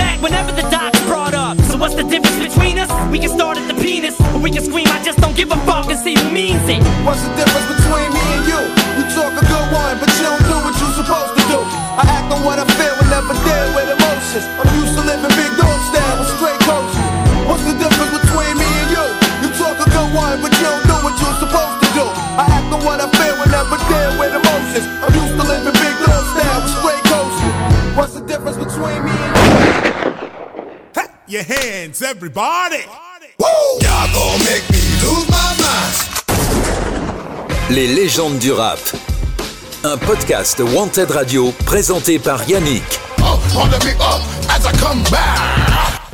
[6.37, 6.85] means it.
[7.01, 8.61] What's the difference between me and you?
[9.01, 11.57] You talk a good one, but you don't do what you're supposed to do.
[11.97, 14.45] I act on what I feel and never deal with emotions.
[14.61, 17.01] I'm used to living big dog style with straight coaches.
[17.49, 19.05] What's the difference between me and you?
[19.41, 22.05] You talk a good one, but you don't do what you're supposed to do.
[22.05, 24.85] I act on what I feel and never deal with emotions.
[25.01, 27.53] I'm used to living big dog style with straight coaches.
[27.97, 29.41] What's the difference between me and you?
[31.33, 32.85] Your hands, everybody.
[37.69, 38.79] Les légendes du rap.
[39.83, 42.81] Un podcast Wanted Radio présenté par Yannick.
[43.19, 43.37] On.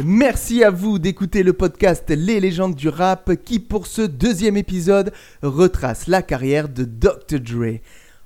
[0.04, 5.14] Merci à vous d'écouter le podcast Les légendes du rap qui pour ce deuxième épisode
[5.44, 7.40] retrace la carrière de Dr.
[7.40, 7.78] Dre.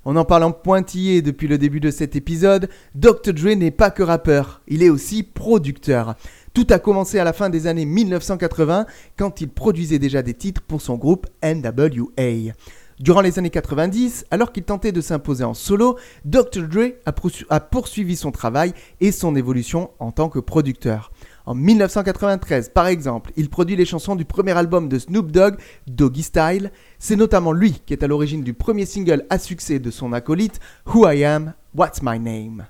[0.06, 3.34] En en parlant pointillé depuis le début de cet épisode, Dr.
[3.34, 6.16] Dre n'est pas que rappeur, il est aussi producteur.
[6.54, 8.86] Tout a commencé à la fin des années 1980
[9.18, 12.54] quand il produisait déjà des titres pour son groupe NWA.
[13.00, 16.64] Durant les années 90, alors qu'il tentait de s'imposer en solo, Dr.
[16.68, 21.12] Dre a poursu- a poursuivi son travail et son évolution en tant que producteur.
[21.46, 26.24] En 1993, par exemple, il produit les chansons du premier album de Snoop Dogg, Doggy
[26.24, 26.72] Style.
[26.98, 30.60] C'est notamment lui qui est à l'origine du premier single à succès de son acolyte,
[30.88, 32.66] Who I Am, What's My Name.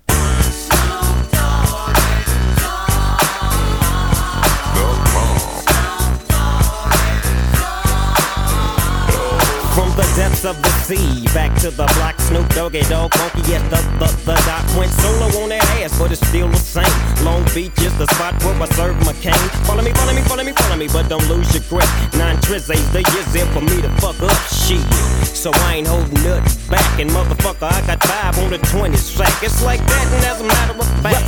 [9.98, 13.82] The depths of the sea, back to the block, Snoop Doggy Dog, funky yes, the,
[13.98, 16.86] the, the doc went solo on that ass, but it's still the same.
[17.26, 19.34] Long Beach is the spot where I serve my cane.
[19.66, 21.90] Follow me, follow me, follow me, follow me, but don't lose your grip.
[22.14, 24.86] Nine trizzies, the years there for me to fuck up shit.
[25.26, 29.34] So I ain't holding nothing back, and motherfucker, I got five on the 20 sack.
[29.42, 31.28] It's like that, and as a matter of fact.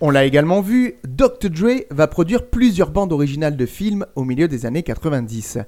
[0.00, 1.50] On l'a également vu, Dr.
[1.50, 5.58] Dre va produire plusieurs bandes originales de films au milieu des années 90.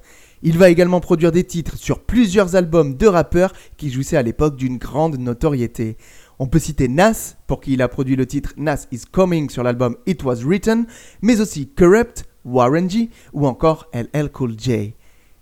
[0.45, 4.57] Il va également produire des titres sur plusieurs albums de rappeurs qui jouissaient à l'époque
[4.57, 5.95] d'une grande notoriété.
[6.37, 9.63] On peut citer Nas, pour qui il a produit le titre Nas is Coming sur
[9.63, 10.85] l'album It Was Written,
[11.21, 14.95] mais aussi Corrupt, Warren G ou encore LL Cool J.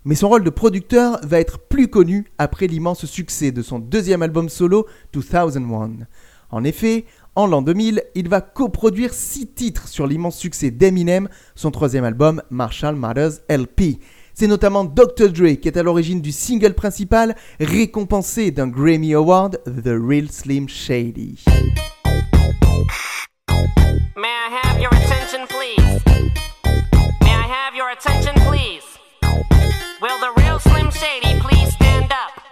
[0.04, 4.22] Mais son rôle de producteur va être plus connu après l'immense succès de son deuxième
[4.22, 6.06] album solo 2001.
[6.50, 11.72] En effet, en l'an 2000, il va coproduire 6 titres sur l'immense succès d'Eminem, son
[11.72, 13.98] troisième album Marshall Mathers LP.
[14.34, 15.28] C'est notamment Dr.
[15.30, 20.68] Dre qui est à l'origine du single principal, récompensé d'un Grammy Award, The Real Slim
[20.68, 21.44] Shady.
[24.16, 26.02] May I have your attention, please?
[27.20, 28.82] May I have your attention, please?
[30.00, 32.42] Will the real Slim Shady please stand up?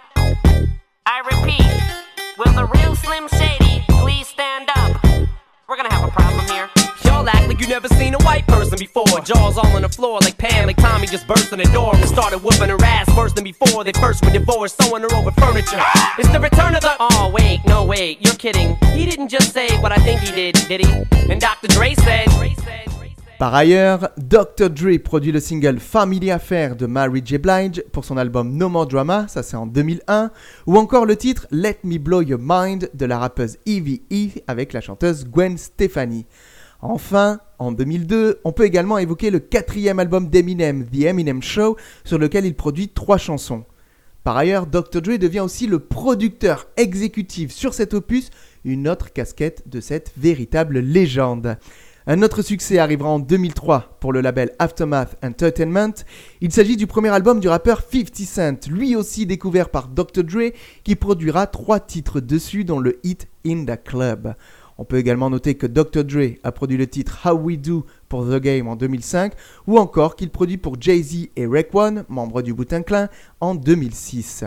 [1.05, 1.65] I repeat,
[2.37, 3.60] will the real Slim Shady
[8.81, 9.21] before.
[9.23, 12.83] Jaws all on the floor like like Tommy just burst the door started whooping her
[12.83, 13.83] ass than before.
[13.83, 15.81] They first were divorced, her over furniture.
[16.17, 16.93] It's the return of the.
[16.99, 18.75] Oh, wait, no, wait, you're kidding.
[18.95, 20.91] He didn't just say what I think he did, did he?
[21.31, 21.67] And Dr.
[21.67, 22.27] Dre said.
[23.37, 24.69] Par ailleurs, Dr.
[24.69, 27.39] Dre produit le single Family Affair de Mary J.
[27.39, 30.29] Blige pour son album No More Drama, ça c'est en 2001,
[30.67, 34.73] ou encore le titre Let Me Blow Your Mind de la rappeuse Evie E avec
[34.73, 36.27] la chanteuse Gwen Stefani.
[36.81, 42.17] Enfin, en 2002, on peut également évoquer le quatrième album d'Eminem, The Eminem Show, sur
[42.17, 43.65] lequel il produit trois chansons.
[44.23, 45.01] Par ailleurs, Dr.
[45.01, 48.31] Dre devient aussi le producteur exécutif sur cet opus,
[48.65, 51.57] une autre casquette de cette véritable légende.
[52.07, 55.93] Un autre succès arrivera en 2003 pour le label Aftermath Entertainment.
[56.41, 60.23] Il s'agit du premier album du rappeur 50 Cent, lui aussi découvert par Dr.
[60.23, 60.51] Dre,
[60.83, 64.33] qui produira trois titres dessus, dont le hit In the Club.
[64.81, 66.03] On peut également noter que Dr.
[66.03, 69.33] Dre a produit le titre How We Do pour The Game en 2005,
[69.67, 73.07] ou encore qu'il produit pour Jay-Z et Raekwon, membres du Wu-Tang Clan,
[73.41, 74.43] en 2006.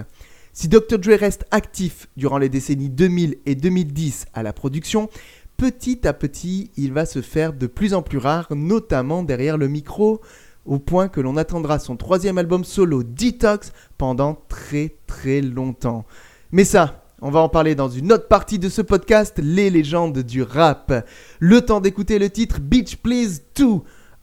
[0.53, 0.99] Si Dr.
[0.99, 5.09] Dre reste actif durant les décennies 2000 et 2010 à la production,
[5.57, 9.69] petit à petit, il va se faire de plus en plus rare, notamment derrière le
[9.69, 10.21] micro,
[10.65, 16.05] au point que l'on attendra son troisième album solo Detox pendant très très longtemps.
[16.51, 20.19] Mais ça, on va en parler dans une autre partie de ce podcast, les légendes
[20.19, 21.07] du rap.
[21.39, 23.65] Le temps d'écouter le titre Beach Please 2,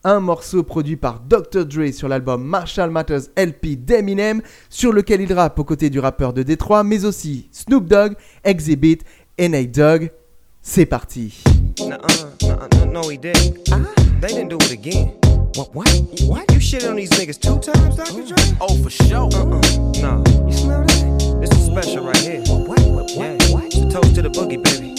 [0.04, 1.64] un morceau produit par Dr.
[1.64, 6.32] Dre sur l'album Marshall Matters LP d'Eminem, sur lequel il rappe aux côtés du rappeur
[6.32, 8.14] de Détroit, mais aussi Snoop Dogg,
[8.44, 8.98] Exhibit
[9.38, 10.10] et Nate Dogg.
[10.60, 11.42] C'est parti.
[11.80, 13.64] Nuh-uh, nuh-uh, no, no, he didn't.
[14.20, 15.12] They didn't do it again.
[15.56, 15.74] What?
[15.74, 15.88] What?
[16.22, 16.52] What?
[16.52, 18.22] You shit on these niggas two times, Dr.
[18.22, 18.56] Dre?
[18.60, 19.28] Oh, for sure.
[19.34, 19.60] Uh-uh.
[20.00, 20.22] No.
[20.46, 21.38] You smell that?
[21.40, 22.44] This is special right here.
[23.10, 23.36] Yeah.
[23.50, 23.70] what?
[23.90, 24.92] Toast to the boogie, baby.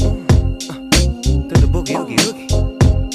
[0.69, 0.75] Uh,
[1.49, 2.47] to the boogie, oogie, oogie.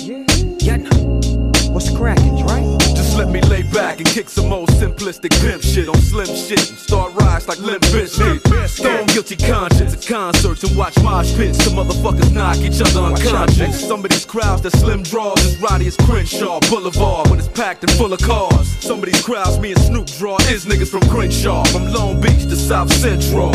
[0.02, 0.24] Yeah.
[0.60, 0.76] Yeah.
[0.78, 1.70] no.
[1.72, 2.87] What's cracking, Dre?
[3.18, 6.78] Let me lay back and kick some old simplistic pimp shit on slim shit and
[6.78, 8.68] start rise like Limp Bizkit.
[8.68, 11.58] Stone guilty conscience at concerts and watch mosh pits.
[11.64, 13.88] Some motherfuckers knock each other unconscious.
[13.88, 17.82] Some of these crowds that slim draws as rowdy as Crenshaw Boulevard when it's packed
[17.82, 18.68] and full of cars.
[18.78, 22.44] Some of these crowds me and Snoop draw is niggas from Crenshaw, from Long Beach
[22.44, 23.50] to South Central.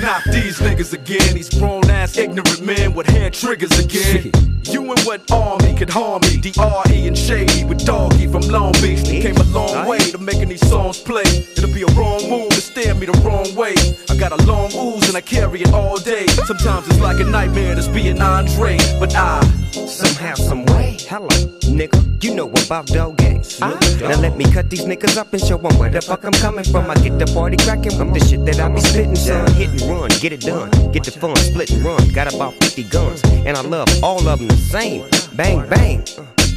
[0.00, 4.55] Not these niggas again, these grown ass ignorant men with hair triggers again.
[4.68, 6.38] You and what army could harm me?
[6.38, 7.06] D.R.E.
[7.06, 9.02] and Shady with Doggy from Long Beach.
[9.04, 11.22] They came a long way to making these songs play.
[11.56, 13.74] It'll be a wrong move to stare me the wrong way.
[14.10, 16.26] I got a long ooze and I carry it all day.
[16.26, 19.40] Sometimes it's like a nightmare to be an Andre, but I
[19.84, 20.96] Somehow, some way.
[21.06, 21.28] Hello,
[21.68, 22.24] nigga.
[22.24, 23.60] You know about dog gangs.
[23.60, 23.76] Now
[24.18, 26.90] let me cut these niggas up and show 'em where the fuck I'm coming from.
[26.90, 29.52] I get the party cracking with the shit that I be spitting, son.
[29.52, 30.70] Hit and run, get it done.
[30.92, 32.08] Get the fun, split and run.
[32.08, 35.08] Got about 50 guns, and I love all of them same.
[35.34, 36.04] Bang, bang.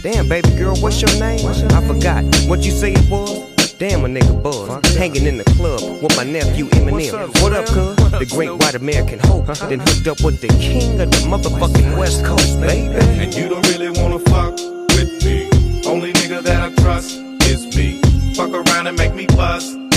[0.02, 1.46] Damn, baby girl, what's your name?
[1.48, 3.74] I forgot what you say it was.
[3.80, 4.96] Damn, a nigga buzz.
[4.98, 7.42] Hanging in the club with my nephew Eminem.
[7.42, 7.96] What up, cuz?
[8.12, 9.48] The great white American hope.
[9.70, 12.94] Then hooked up with the king of the motherfucking West Coast, baby.
[12.96, 14.56] And you don't really wanna fuck
[14.96, 15.50] with me.
[15.86, 18.02] Only nigga that I trust is me.
[18.36, 19.89] Fuck around and make me bust.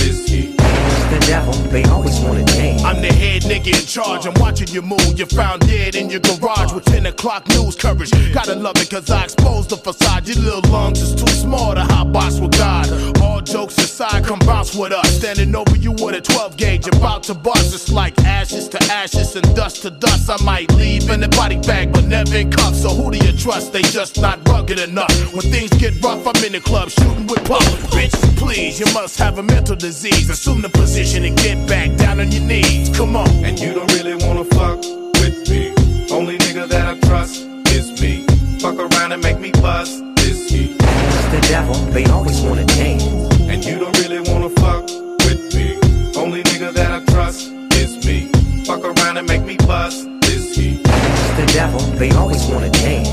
[1.25, 2.83] The they always wanna dance.
[2.83, 4.25] I'm the head nigga in charge.
[4.25, 5.17] I'm watching you move.
[5.17, 8.11] You're found dead in your garage with 10 o'clock news coverage.
[8.33, 10.27] Gotta love it cause I exposed the facade.
[10.27, 12.91] Your little lungs is too small to hot box with God.
[13.21, 15.09] All jokes aside, come bounce with us.
[15.17, 17.73] Standing over you with a 12 gauge, about to bust.
[17.73, 20.29] It's like ashes to ashes and dust to dust.
[20.29, 22.81] I might leave in a body bag, but never in cuffs.
[22.81, 23.71] So who do you trust?
[23.71, 25.13] They just not rugged enough.
[25.33, 27.63] When things get rough, I'm in the club shooting with puff.
[27.91, 30.29] Bitch, please, you must have a mental disease.
[30.29, 32.89] Assume the position and get back down on your knees.
[32.97, 33.29] Come on.
[33.45, 34.79] And you don't really wanna fuck
[35.21, 35.73] with me.
[36.11, 38.25] Only nigga that I trust is me.
[38.59, 40.75] Fuck around and make me bust this heat.
[40.79, 43.03] It's The devil, they always wanna dance.
[43.41, 44.85] And you don't really wanna fuck
[45.25, 45.77] with me.
[46.17, 48.31] Only nigga that I trust is me.
[48.65, 50.81] Fuck around and make me bust this heat.
[50.83, 53.09] It's The devil, they always wanna dance.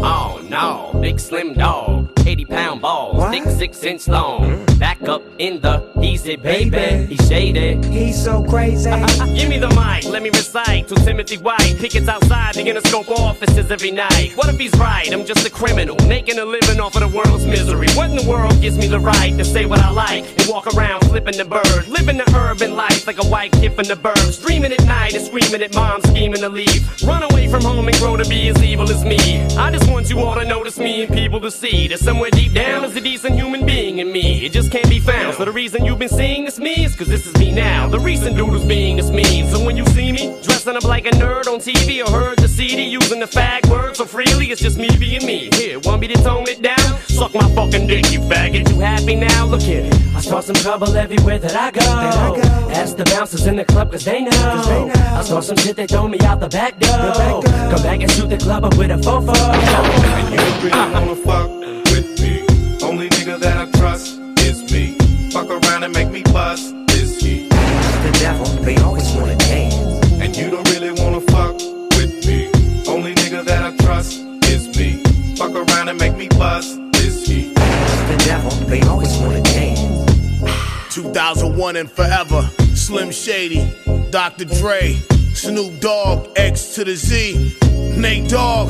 [0.00, 4.64] Oh no, big slim dog, 80 pound balls, thick six inch long.
[4.78, 7.84] Back up in the easy baby, he's shaded.
[7.84, 8.90] He's so crazy.
[9.34, 11.76] Give me the mic, let me recite to Timothy White.
[11.78, 14.32] Pickets outside the Interscope offices every night.
[14.34, 15.10] What if he's right?
[15.12, 17.88] I'm just a criminal, making a living off of the world's misery.
[17.94, 20.66] What in the world gives me the right to say what I like and walk
[20.74, 24.40] around flipping the bird, living the urban life like a white kid from the burbs,
[24.44, 26.82] dreaming at night and screaming at mom, scheming to leave.
[27.02, 29.42] Run away from home and grow to be as evil as me.
[29.56, 32.52] I just want you all to notice me and people to see that somewhere deep
[32.52, 34.44] down is a decent human being in me.
[34.44, 35.36] It just can't be found.
[35.36, 37.86] So the reason you've been seeing this me, it's cause this is me now.
[37.86, 39.46] The recent dude who's being this mean.
[39.48, 42.48] So when you see me dressing up like a nerd on TV or heard the
[42.48, 45.50] CD using the fag word so freely, it's just me being me.
[45.52, 46.78] Here, want me to tone it down?
[47.08, 48.70] Suck my fucking dick, you faggot.
[48.70, 49.44] You happy now?
[49.44, 49.90] Look here.
[50.16, 52.40] I start some trouble everywhere that I go.
[52.70, 54.90] Ask the bouncers in the club cause they know.
[54.96, 57.42] I start some shit, they throw me out the back door.
[57.42, 59.36] Come back and shoot the club up with a fofo.
[59.36, 61.50] And you really wanna fuck
[61.92, 62.46] with me.
[62.82, 65.01] Only nigga that I trust is me.
[65.32, 67.48] Fuck around and make me bust is he.
[67.48, 69.74] The devil, they always wanna dance.
[70.20, 71.54] And you don't really wanna fuck
[71.96, 72.50] with me.
[72.86, 75.02] Only nigga that I trust is me.
[75.36, 77.54] Fuck around and make me bust is he.
[77.54, 80.94] The devil, they always wanna dance.
[80.94, 82.42] 2001 and forever.
[82.74, 83.72] Slim Shady,
[84.10, 84.44] Dr.
[84.44, 84.92] Dre,
[85.32, 87.56] Snoop Dogg, X to the Z,
[87.96, 88.68] Nate Dogg.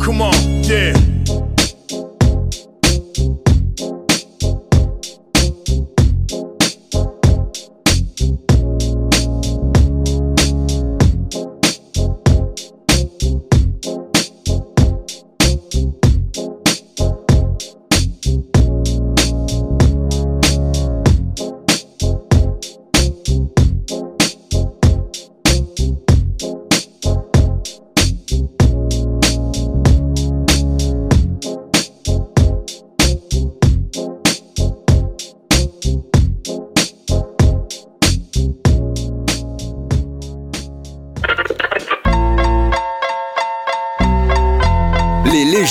[0.00, 0.94] Come on, yeah.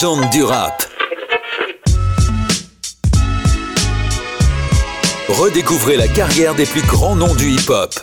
[0.03, 0.83] Les légendes du rap.
[5.29, 7.93] Redécouvrez la carrière des plus grands noms du hip-hop.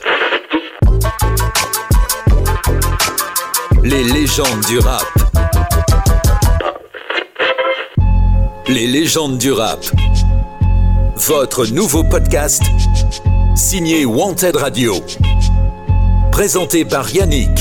[3.84, 5.04] Les légendes du rap.
[8.66, 9.84] Les légendes du rap.
[11.16, 12.62] Votre nouveau podcast
[13.54, 14.94] signé Wanted Radio.
[16.32, 17.59] Présenté par Yannick.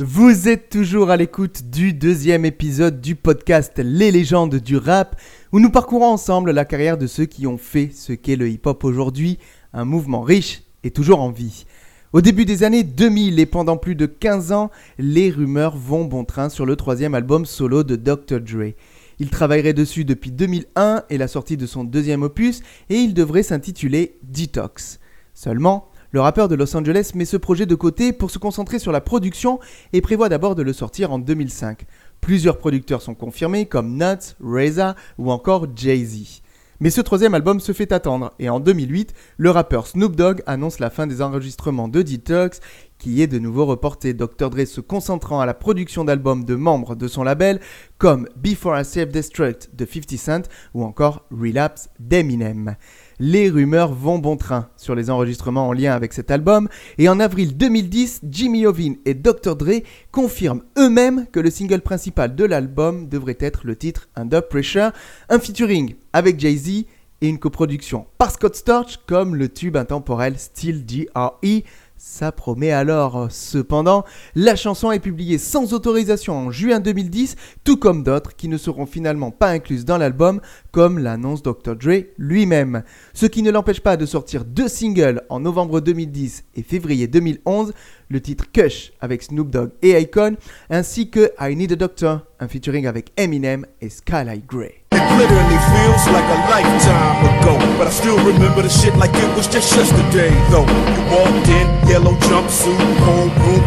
[0.00, 5.20] Vous êtes toujours à l'écoute du deuxième épisode du podcast Les légendes du rap,
[5.50, 8.84] où nous parcourons ensemble la carrière de ceux qui ont fait ce qu'est le hip-hop
[8.84, 9.40] aujourd'hui,
[9.72, 11.64] un mouvement riche et toujours en vie.
[12.12, 16.24] Au début des années 2000 et pendant plus de 15 ans, les rumeurs vont bon
[16.24, 18.38] train sur le troisième album solo de Dr.
[18.40, 18.74] Dre.
[19.18, 23.42] Il travaillerait dessus depuis 2001 et la sortie de son deuxième opus, et il devrait
[23.42, 25.00] s'intituler Detox.
[25.34, 28.92] Seulement, le rappeur de Los Angeles met ce projet de côté pour se concentrer sur
[28.92, 29.60] la production
[29.92, 31.84] et prévoit d'abord de le sortir en 2005.
[32.22, 36.40] Plusieurs producteurs sont confirmés comme Nuts, RZA ou encore Jay-Z.
[36.80, 40.78] Mais ce troisième album se fait attendre et en 2008, le rappeur Snoop Dogg annonce
[40.78, 42.60] la fin des enregistrements de Detox
[42.98, 44.48] qui est de nouveau reporté, Dr.
[44.48, 47.60] Dre se concentrant à la production d'albums de membres de son label
[47.98, 50.42] comme Before I Self-Destruct de 50 Cent
[50.72, 52.76] ou encore Relapse d'Eminem
[53.18, 57.20] les rumeurs vont bon train sur les enregistrements en lien avec cet album, et en
[57.20, 59.56] avril 2010, Jimmy Iovine et Dr.
[59.56, 64.92] Dre confirment eux-mêmes que le single principal de l'album devrait être le titre Under Pressure,
[65.28, 66.84] un featuring avec Jay-Z
[67.20, 71.62] et une coproduction par Scott Storch comme le tube intemporel Still GRE.
[72.00, 73.26] Ça promet alors.
[73.28, 74.04] Cependant,
[74.36, 77.34] la chanson est publiée sans autorisation en juin 2010,
[77.64, 80.40] tout comme d'autres qui ne seront finalement pas incluses dans l'album,
[80.70, 81.74] comme l'annonce Dr.
[81.74, 82.84] Dre lui-même.
[83.14, 87.72] Ce qui ne l'empêche pas de sortir deux singles en novembre 2010 et février 2011,
[88.08, 90.36] le titre Kush avec Snoop Dogg et Icon,
[90.70, 94.82] ainsi que I Need a Doctor, un featuring avec Eminem et Skylight Grey.
[94.92, 97.58] It literally feels like a lifetime ago.
[97.78, 100.66] But I still remember the shit like it was just yesterday, though.
[100.66, 102.88] You walked in, yellow jumpsuit,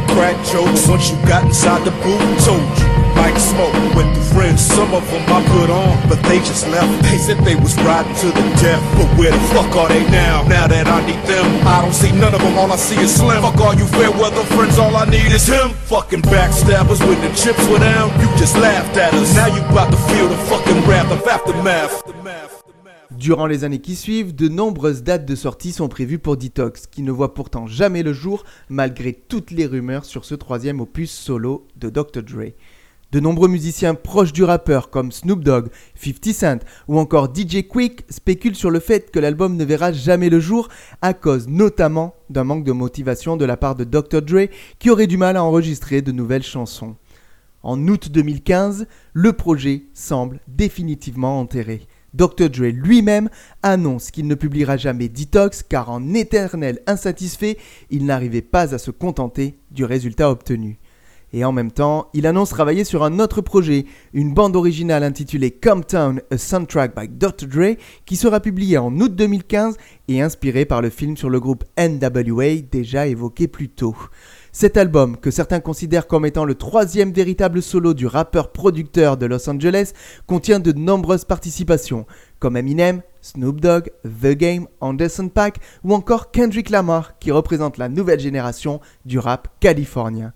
[0.10, 0.88] crack jokes.
[0.88, 3.01] Once you got inside the booth, told you.
[3.22, 6.90] Like smoke with the friends, some of them I put on, but they just left.
[7.04, 10.42] They said they was riding to the death, but where the fuck are they now?
[10.48, 13.14] Now that I need them, I don't see none of them, all I see is
[13.14, 13.44] Slim.
[13.44, 15.70] Fuck all you fair weather friends, all I need is him.
[15.86, 19.36] Fucking backstabbers when the chips were down, you just laughed at us.
[19.36, 22.02] Now you about to feel the fucking wrath of aftermath.
[23.12, 27.04] Durant les années qui suivent, de nombreuses dates de sortie sont prévues pour Detox, qui
[27.04, 31.68] ne voit pourtant jamais le jour malgré toutes les rumeurs sur ce troisième opus solo
[31.76, 32.24] de Dr.
[32.24, 32.54] Dre.
[33.12, 35.68] De nombreux musiciens proches du rappeur comme Snoop Dogg,
[36.02, 40.30] 50 Cent ou encore DJ Quick spéculent sur le fait que l'album ne verra jamais
[40.30, 40.70] le jour
[41.02, 44.22] à cause notamment d'un manque de motivation de la part de Dr.
[44.22, 44.48] Dre
[44.80, 46.96] qui aurait du mal à enregistrer de nouvelles chansons.
[47.64, 51.88] En août 2015, le projet semble définitivement enterré.
[52.14, 52.50] Dr.
[52.50, 53.30] Dre lui-même
[53.62, 57.58] annonce qu'il ne publiera jamais Detox car en éternel insatisfait,
[57.90, 60.80] il n'arrivait pas à se contenter du résultat obtenu.
[61.34, 65.52] Et en même temps, il annonce travailler sur un autre projet, une bande originale intitulée
[65.52, 67.48] Comptown, a soundtrack by Dr.
[67.48, 69.78] Dre, qui sera publiée en août 2015
[70.10, 73.96] et inspirée par le film sur le groupe NWA déjà évoqué plus tôt.
[74.54, 79.50] Cet album, que certains considèrent comme étant le troisième véritable solo du rappeur-producteur de Los
[79.50, 79.94] Angeles,
[80.28, 82.06] contient de nombreuses participations,
[82.40, 87.88] comme Eminem, Snoop Dogg, The Game, Anderson Paak ou encore Kendrick Lamar, qui représente la
[87.88, 90.34] nouvelle génération du rap californien.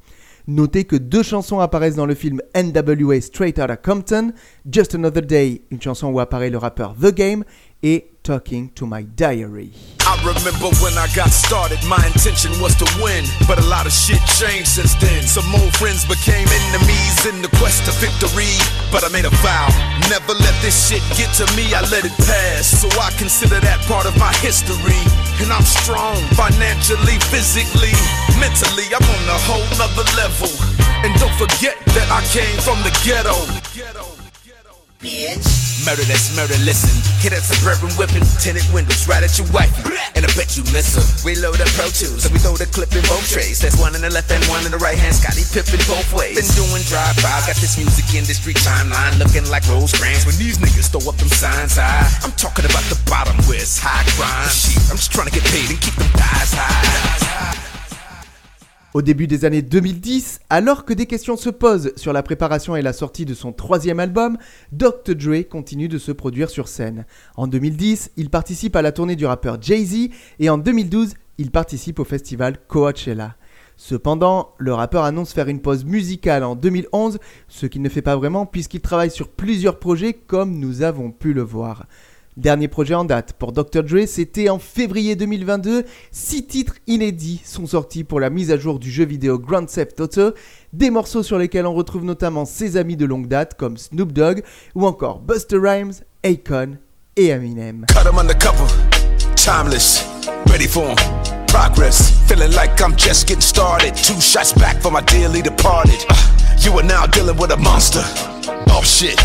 [0.47, 4.31] Notez que deux chansons apparaissent dans le film NWA Straight Outta Compton,
[4.71, 7.43] Just Another Day, une chanson où apparaît le rappeur The Game,
[7.85, 9.69] et Talking to My Diary.
[10.01, 13.21] I remember when I got started, my intention was to win.
[13.45, 15.21] But a lot of shit changed since then.
[15.21, 18.49] Some old friends became enemies in the quest of victory.
[18.89, 19.69] But I made a vow,
[20.09, 21.69] never let this shit get to me.
[21.77, 22.65] I let it pass.
[22.65, 25.05] So I consider that part of my history.
[25.37, 27.93] And I'm strong, financially, physically,
[28.41, 28.89] mentally.
[28.89, 30.49] I'm on a whole nother level.
[31.05, 33.37] And don't forget that I came from the ghetto.
[35.05, 35.85] Bitch.
[35.85, 36.89] Murder that's murder, listen.
[37.21, 39.69] Hit that suburban whipping, tinted windows, right at your wife.
[40.17, 41.05] And I bet you miss her.
[41.21, 43.61] Reload the Pro Tools, and we throw the clip in both trays.
[43.61, 45.13] That's one in the left and one in the right hand.
[45.13, 46.41] Scotty Pippen both ways.
[46.41, 50.25] Been doing drive-bys, got this music industry timeline looking like Rose Rosecrans.
[50.25, 53.77] When these niggas throw up them signs high, I'm talking about the bottom where it's
[53.77, 54.49] high crime.
[54.49, 57.64] Shit, I'm just trying to get paid and keep them thighs high.
[58.95, 62.81] Au début des années 2010, alors que des questions se posent sur la préparation et
[62.81, 64.37] la sortie de son troisième album,
[64.71, 65.15] Dr.
[65.15, 67.05] Dre continue de se produire sur scène.
[67.35, 71.99] En 2010, il participe à la tournée du rappeur Jay-Z et en 2012, il participe
[71.99, 73.35] au festival Coachella.
[73.75, 77.19] Cependant, le rappeur annonce faire une pause musicale en 2011,
[77.49, 81.33] ce qu'il ne fait pas vraiment puisqu'il travaille sur plusieurs projets comme nous avons pu
[81.33, 81.85] le voir.
[82.37, 83.81] Dernier projet en date pour Dr.
[83.81, 85.85] Dre, c'était en février 2022.
[86.11, 90.01] Six titres inédits sont sortis pour la mise à jour du jeu vidéo Grand Theft
[90.01, 90.33] Auto,
[90.73, 94.43] des morceaux sur lesquels on retrouve notamment ses amis de longue date comme Snoop Dogg
[94.75, 96.77] ou encore Buster Rhymes, Akon
[97.15, 97.85] et Eminem.
[106.61, 108.03] You are now dealing with a monster.
[108.71, 109.17] Oh shit,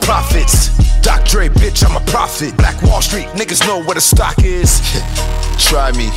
[0.00, 0.87] profits.
[1.02, 2.56] Doc Dre, bitch, I'm a prophet.
[2.56, 4.80] Black Wall Street, niggas know where the stock is.
[5.58, 6.08] Try me.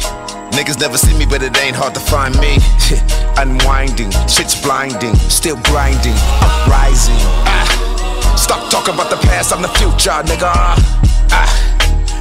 [0.51, 2.57] Niggas never see me, but it ain't hard to find me.
[3.37, 7.15] Unwinding, shit's blinding, still grinding, uprising.
[7.47, 10.51] Ah, stop talking about the past, I'm the future, nigga.
[11.31, 11.47] Ah,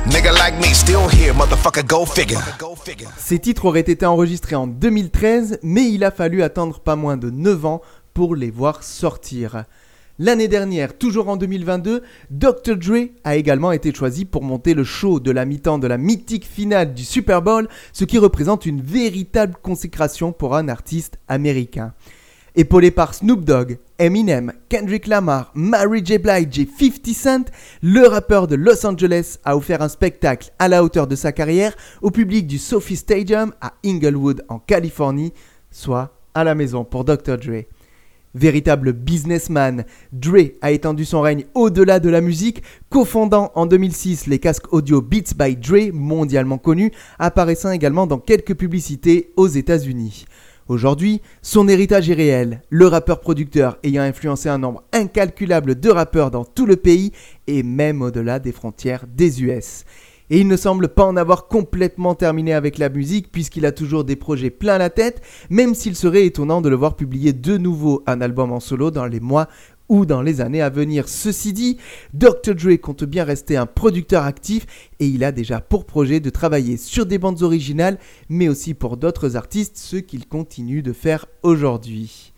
[0.07, 2.39] nigga like me, still here, motherfucker, go figure.
[3.17, 7.31] Ces titres auraient été enregistrés en 2013, mais il a fallu attendre pas moins de
[7.31, 7.81] 9 ans
[8.15, 9.65] pour les voir sortir.
[10.23, 12.77] L'année dernière, toujours en 2022, Dr.
[12.77, 16.45] Dre a également été choisi pour monter le show de la mi-temps de la mythique
[16.45, 21.95] finale du Super Bowl, ce qui représente une véritable consécration pour un artiste américain.
[22.55, 26.19] Épaulé par Snoop Dogg, Eminem, Kendrick Lamar, Mary J.
[26.19, 27.51] Blige et 50 Cent,
[27.81, 31.75] le rappeur de Los Angeles a offert un spectacle à la hauteur de sa carrière
[32.03, 35.33] au public du Sophie Stadium à Inglewood en Californie,
[35.71, 37.39] soit à la maison pour Dr.
[37.39, 37.65] Dre.
[38.35, 44.39] Véritable businessman, Dre a étendu son règne au-delà de la musique, cofondant en 2006 les
[44.39, 50.27] casques audio Beats by Dre, mondialement connus, apparaissant également dans quelques publicités aux États-Unis.
[50.69, 56.45] Aujourd'hui, son héritage est réel, le rappeur-producteur ayant influencé un nombre incalculable de rappeurs dans
[56.45, 57.11] tout le pays
[57.49, 59.85] et même au-delà des frontières des US.
[60.31, 64.05] Et il ne semble pas en avoir complètement terminé avec la musique puisqu'il a toujours
[64.05, 65.21] des projets plein la tête,
[65.51, 69.07] même s'il serait étonnant de le voir publier de nouveau un album en solo dans
[69.07, 69.49] les mois
[69.89, 71.09] ou dans les années à venir.
[71.09, 71.77] Ceci dit,
[72.15, 72.55] Dr.
[72.55, 74.67] Dre compte bien rester un producteur actif
[75.01, 78.97] et il a déjà pour projet de travailler sur des bandes originales, mais aussi pour
[78.97, 82.30] d'autres artistes, ce qu'il continue de faire aujourd'hui.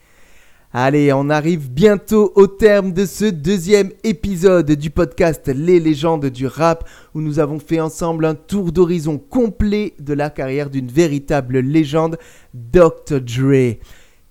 [0.74, 6.46] Allez, on arrive bientôt au terme de ce deuxième épisode du podcast Les légendes du
[6.46, 11.58] rap, où nous avons fait ensemble un tour d'horizon complet de la carrière d'une véritable
[11.58, 12.16] légende,
[12.54, 13.20] Dr.
[13.20, 13.76] Dre.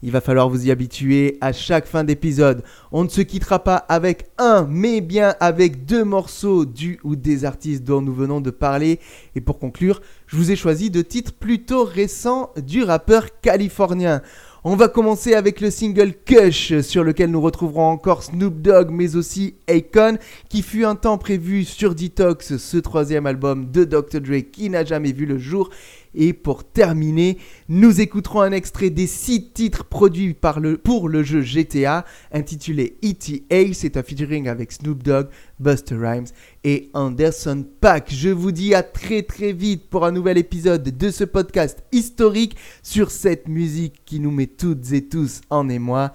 [0.04, 2.64] Il va falloir vous y habituer à chaque fin d'épisode.
[2.92, 7.46] On ne se quittera pas avec un, mais bien avec deux morceaux du ou des
[7.46, 9.00] artistes dont nous venons de parler.
[9.36, 14.24] Et pour conclure, je vous ai choisi deux titres plutôt récents du rappeur californien.
[14.64, 19.16] On va commencer avec le single Kush, sur lequel nous retrouverons encore Snoop Dogg, mais
[19.16, 24.22] aussi Akon, qui fut un temps prévu sur Detox, ce troisième album de Dr.
[24.22, 25.72] Dre qui n'a jamais vu le jour.
[26.14, 27.40] Et pour terminer,
[27.70, 32.98] nous écouterons un extrait des six titres produits par le, pour le jeu GTA, intitulé
[33.02, 33.74] ETA.
[33.74, 36.28] C'est un featuring avec Snoop Dogg, Buster Rhymes
[36.64, 38.12] et Anderson Pack.
[38.14, 42.56] Je vous dis à très très vite pour un nouvel épisode de ce podcast historique
[42.84, 46.14] sur cette musique qui nous met toutes et tous en émoi,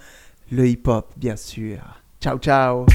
[0.50, 1.78] le hip-hop bien sûr.
[2.20, 2.86] Ciao ciao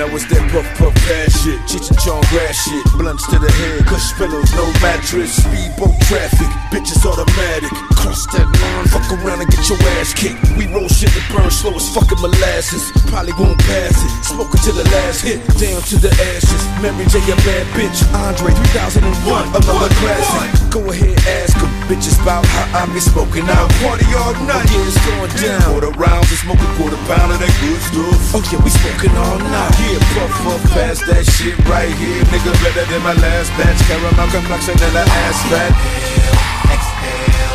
[0.00, 3.52] Now it's that puff puff pass shit, Cheech and Chong grass shit, blunts to the
[3.52, 7.68] head, cush pillows, no mattress, speedboat traffic, bitches automatic,
[8.00, 10.40] cross that line, fuck around and get your ass kicked.
[10.56, 14.72] We roll shit that burn slow as fucking molasses, probably won't pass it, smoking to
[14.72, 16.62] the last hit, down to the ashes.
[16.80, 19.04] Mary J a bad bitch, Andre 3001,
[19.52, 20.48] another classic.
[20.72, 21.12] Go ahead,
[21.44, 23.66] ask 'em, bitches about how I be smoking out.
[23.82, 25.58] Party all night, yeah, it's going down.
[25.74, 28.30] Quarter rounds, and smoke a quarter pound of that good stuff.
[28.30, 29.74] Oh yeah, we smoking all night.
[29.82, 32.54] Yeah, puff puff past that shit right here, nigga.
[32.62, 33.82] Better than my last batch.
[33.90, 36.30] Caramel complexion and an ass fat.
[37.10, 37.49] trying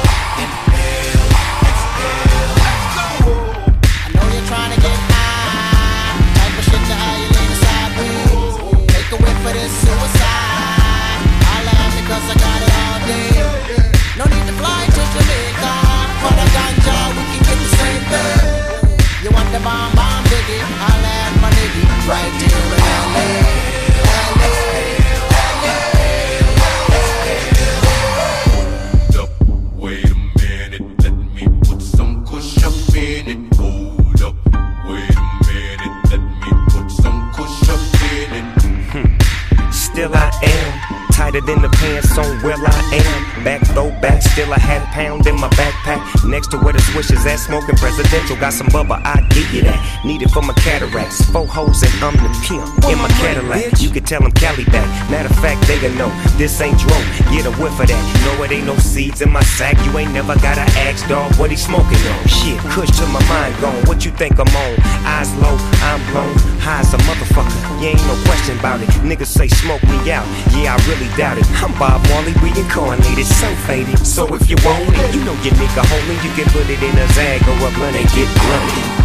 [48.40, 50.02] Got some bubba, I give you that.
[50.06, 50.95] Need it for my cataracts.
[51.36, 53.84] Four hoes and I'm the pimp in my Cadillac.
[53.84, 54.88] You can tell them Cali back.
[55.12, 56.08] Matter of fact, they gonna know
[56.40, 56.96] this ain't dro.
[57.28, 58.04] Get a whiff of that.
[58.24, 59.76] No, it ain't no seeds in my sack.
[59.84, 62.24] You ain't never gotta ask, dog, what he smoking on.
[62.32, 63.76] Shit, kush to my mind gone.
[63.84, 64.80] What you think I'm on?
[65.04, 66.32] Eyes low, I'm blown.
[66.64, 67.52] High as a motherfucker.
[67.84, 68.88] You ain't no question about it.
[69.04, 70.24] Niggas say smoke me out.
[70.56, 71.44] Yeah, I really doubt it.
[71.60, 74.00] I'm Bob Marley reincarnated, so faded.
[74.08, 76.16] So if you want it, you know your nigga homie.
[76.24, 79.05] You can put it in a zag or a blunt and get blunted.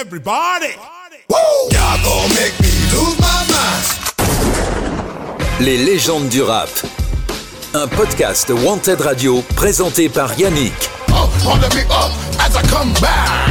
[0.00, 0.74] Everybody.
[1.28, 3.84] Y'all gon' make me lose my mind.
[5.60, 6.70] Les légendes du rap.
[7.74, 10.72] Un podcast Wanted Radio présenté par Yannick.
[11.08, 13.49] Up on the big up as I come back.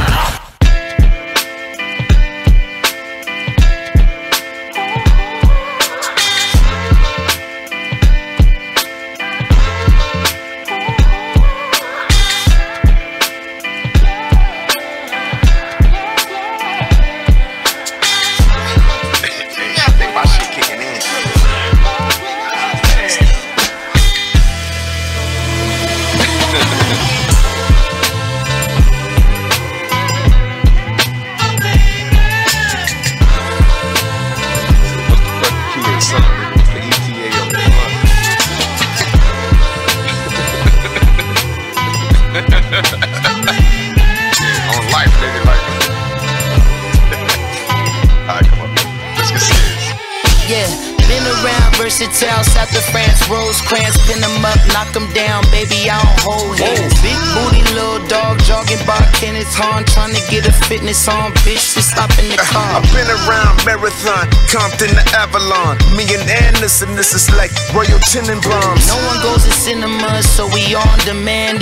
[66.80, 68.88] Anderson, this is like Royal Tenenbaums.
[68.88, 71.59] No one goes to cinema, so we on demand.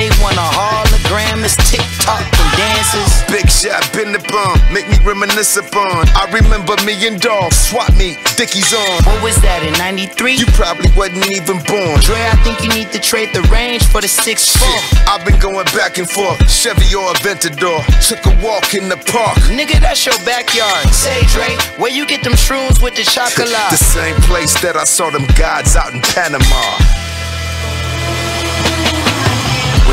[5.18, 6.06] Reminisce upon.
[6.14, 9.02] I remember me and Dog, swap me, Dickies on.
[9.04, 10.34] What was that in 93?
[10.34, 11.98] You probably wasn't even born.
[12.00, 14.68] Dre, I think you need to trade the range for the 6 4.
[15.10, 17.82] I've been going back and forth, Chevy or Aventador.
[18.06, 19.38] Took a walk in the park.
[19.50, 20.86] Nigga, that's your backyard.
[20.94, 23.50] Say, Dre, where you get them shrooms with the chocolate?
[23.70, 26.97] The same place that I saw them gods out in Panama.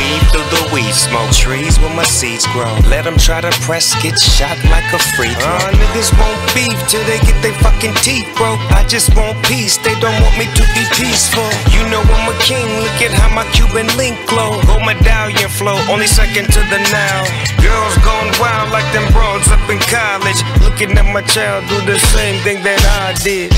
[0.06, 2.70] Weave through the weed smoke, trees where my seeds grow.
[2.94, 5.58] Let them try to press, get shot like a free throw.
[5.58, 8.62] Uh, niggas won't beef till they get their fucking teeth broke.
[8.70, 11.50] I just want peace, they don't want me to be peaceful.
[11.74, 14.62] You know I'm a king, look at how my Cuban link glow.
[14.70, 17.26] Gold medallion flow, only second to the now.
[17.66, 20.38] Girls gone wild like them broads up in college.
[20.62, 23.50] Looking at my child do the same thing that I did.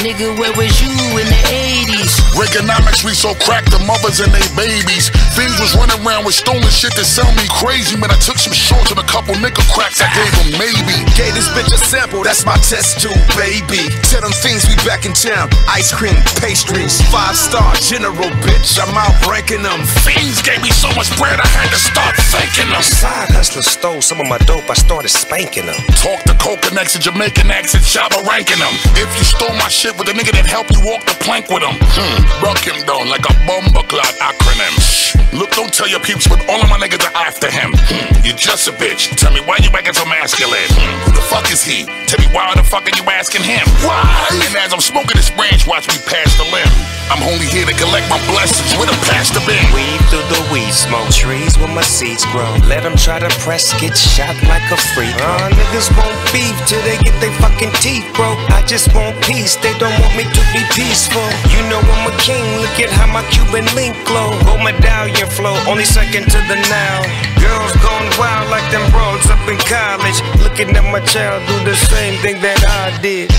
[0.00, 0.88] Nigga, where was you
[1.20, 2.15] in the 80s?
[2.36, 5.08] Reaganomics, we so cracked the mothers and they babies.
[5.32, 7.96] Fiends was running around with stolen shit that sound me crazy.
[7.96, 10.04] Man, I took some shorts and a couple nigga cracks.
[10.04, 11.00] I gave them maybe.
[11.16, 13.88] Gave this bitch a sample, that's my test tube, baby.
[14.04, 15.48] Tell them things we back in town.
[15.72, 18.76] Ice cream, pastries, five star general, bitch.
[18.76, 19.80] I'm out ranking them.
[20.04, 22.84] Fiends gave me so much bread, I had to start thanking them.
[22.84, 25.80] Side hustler stole some of my dope, I started spanking them.
[26.04, 28.72] Talk to coca accent, Jamaican accent, Shabba ranking them.
[28.94, 31.64] If you stole my shit with a nigga that helped you walk the plank with
[31.64, 34.74] him, hmm, rock him down like a bomber clot acronym.
[34.80, 35.16] Shh.
[35.32, 37.74] Look, don't tell your peeps, but all of my niggas are after him.
[37.76, 39.12] Hmm, you just a bitch.
[39.16, 40.70] Tell me why you acting so masculine.
[40.72, 41.84] Hmm, who the fuck is he?
[42.08, 43.66] Tell me why the fuck are you asking him?
[43.84, 44.00] Why?
[44.32, 46.70] And as I'm smoking this branch, watch me pass the limb.
[47.12, 49.62] I'm only here to collect my blessings with a pasta bin.
[49.76, 52.48] Weave through the weed smoke, trees where my seeds grow.
[52.66, 55.14] Let them try to press, get shot like a freak.
[55.20, 58.40] Uh, niggas won't beef till they get their fucking teeth broke.
[58.50, 61.22] I just want peace, they don't want me to be peaceful.
[61.52, 64.32] You know I'm a king, look at how my Cuban link glow.
[64.44, 67.02] Gold medallion flow, only second to the now.
[67.40, 70.18] Girls gone wild like them broads up in college.
[70.42, 73.30] Looking at my child do the same thing that I did.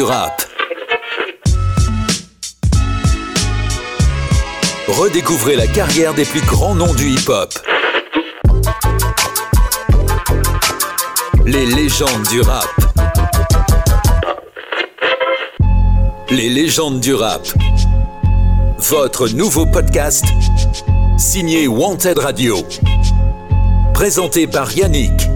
[0.00, 0.42] Rap.
[4.88, 7.52] Redécouvrez la carrière des plus grands noms du hip-hop.
[11.44, 12.68] Les légendes du rap.
[16.30, 17.46] Les légendes du rap.
[18.78, 20.24] Votre nouveau podcast
[21.18, 22.56] signé Wanted Radio.
[23.92, 25.31] Présenté par Yannick.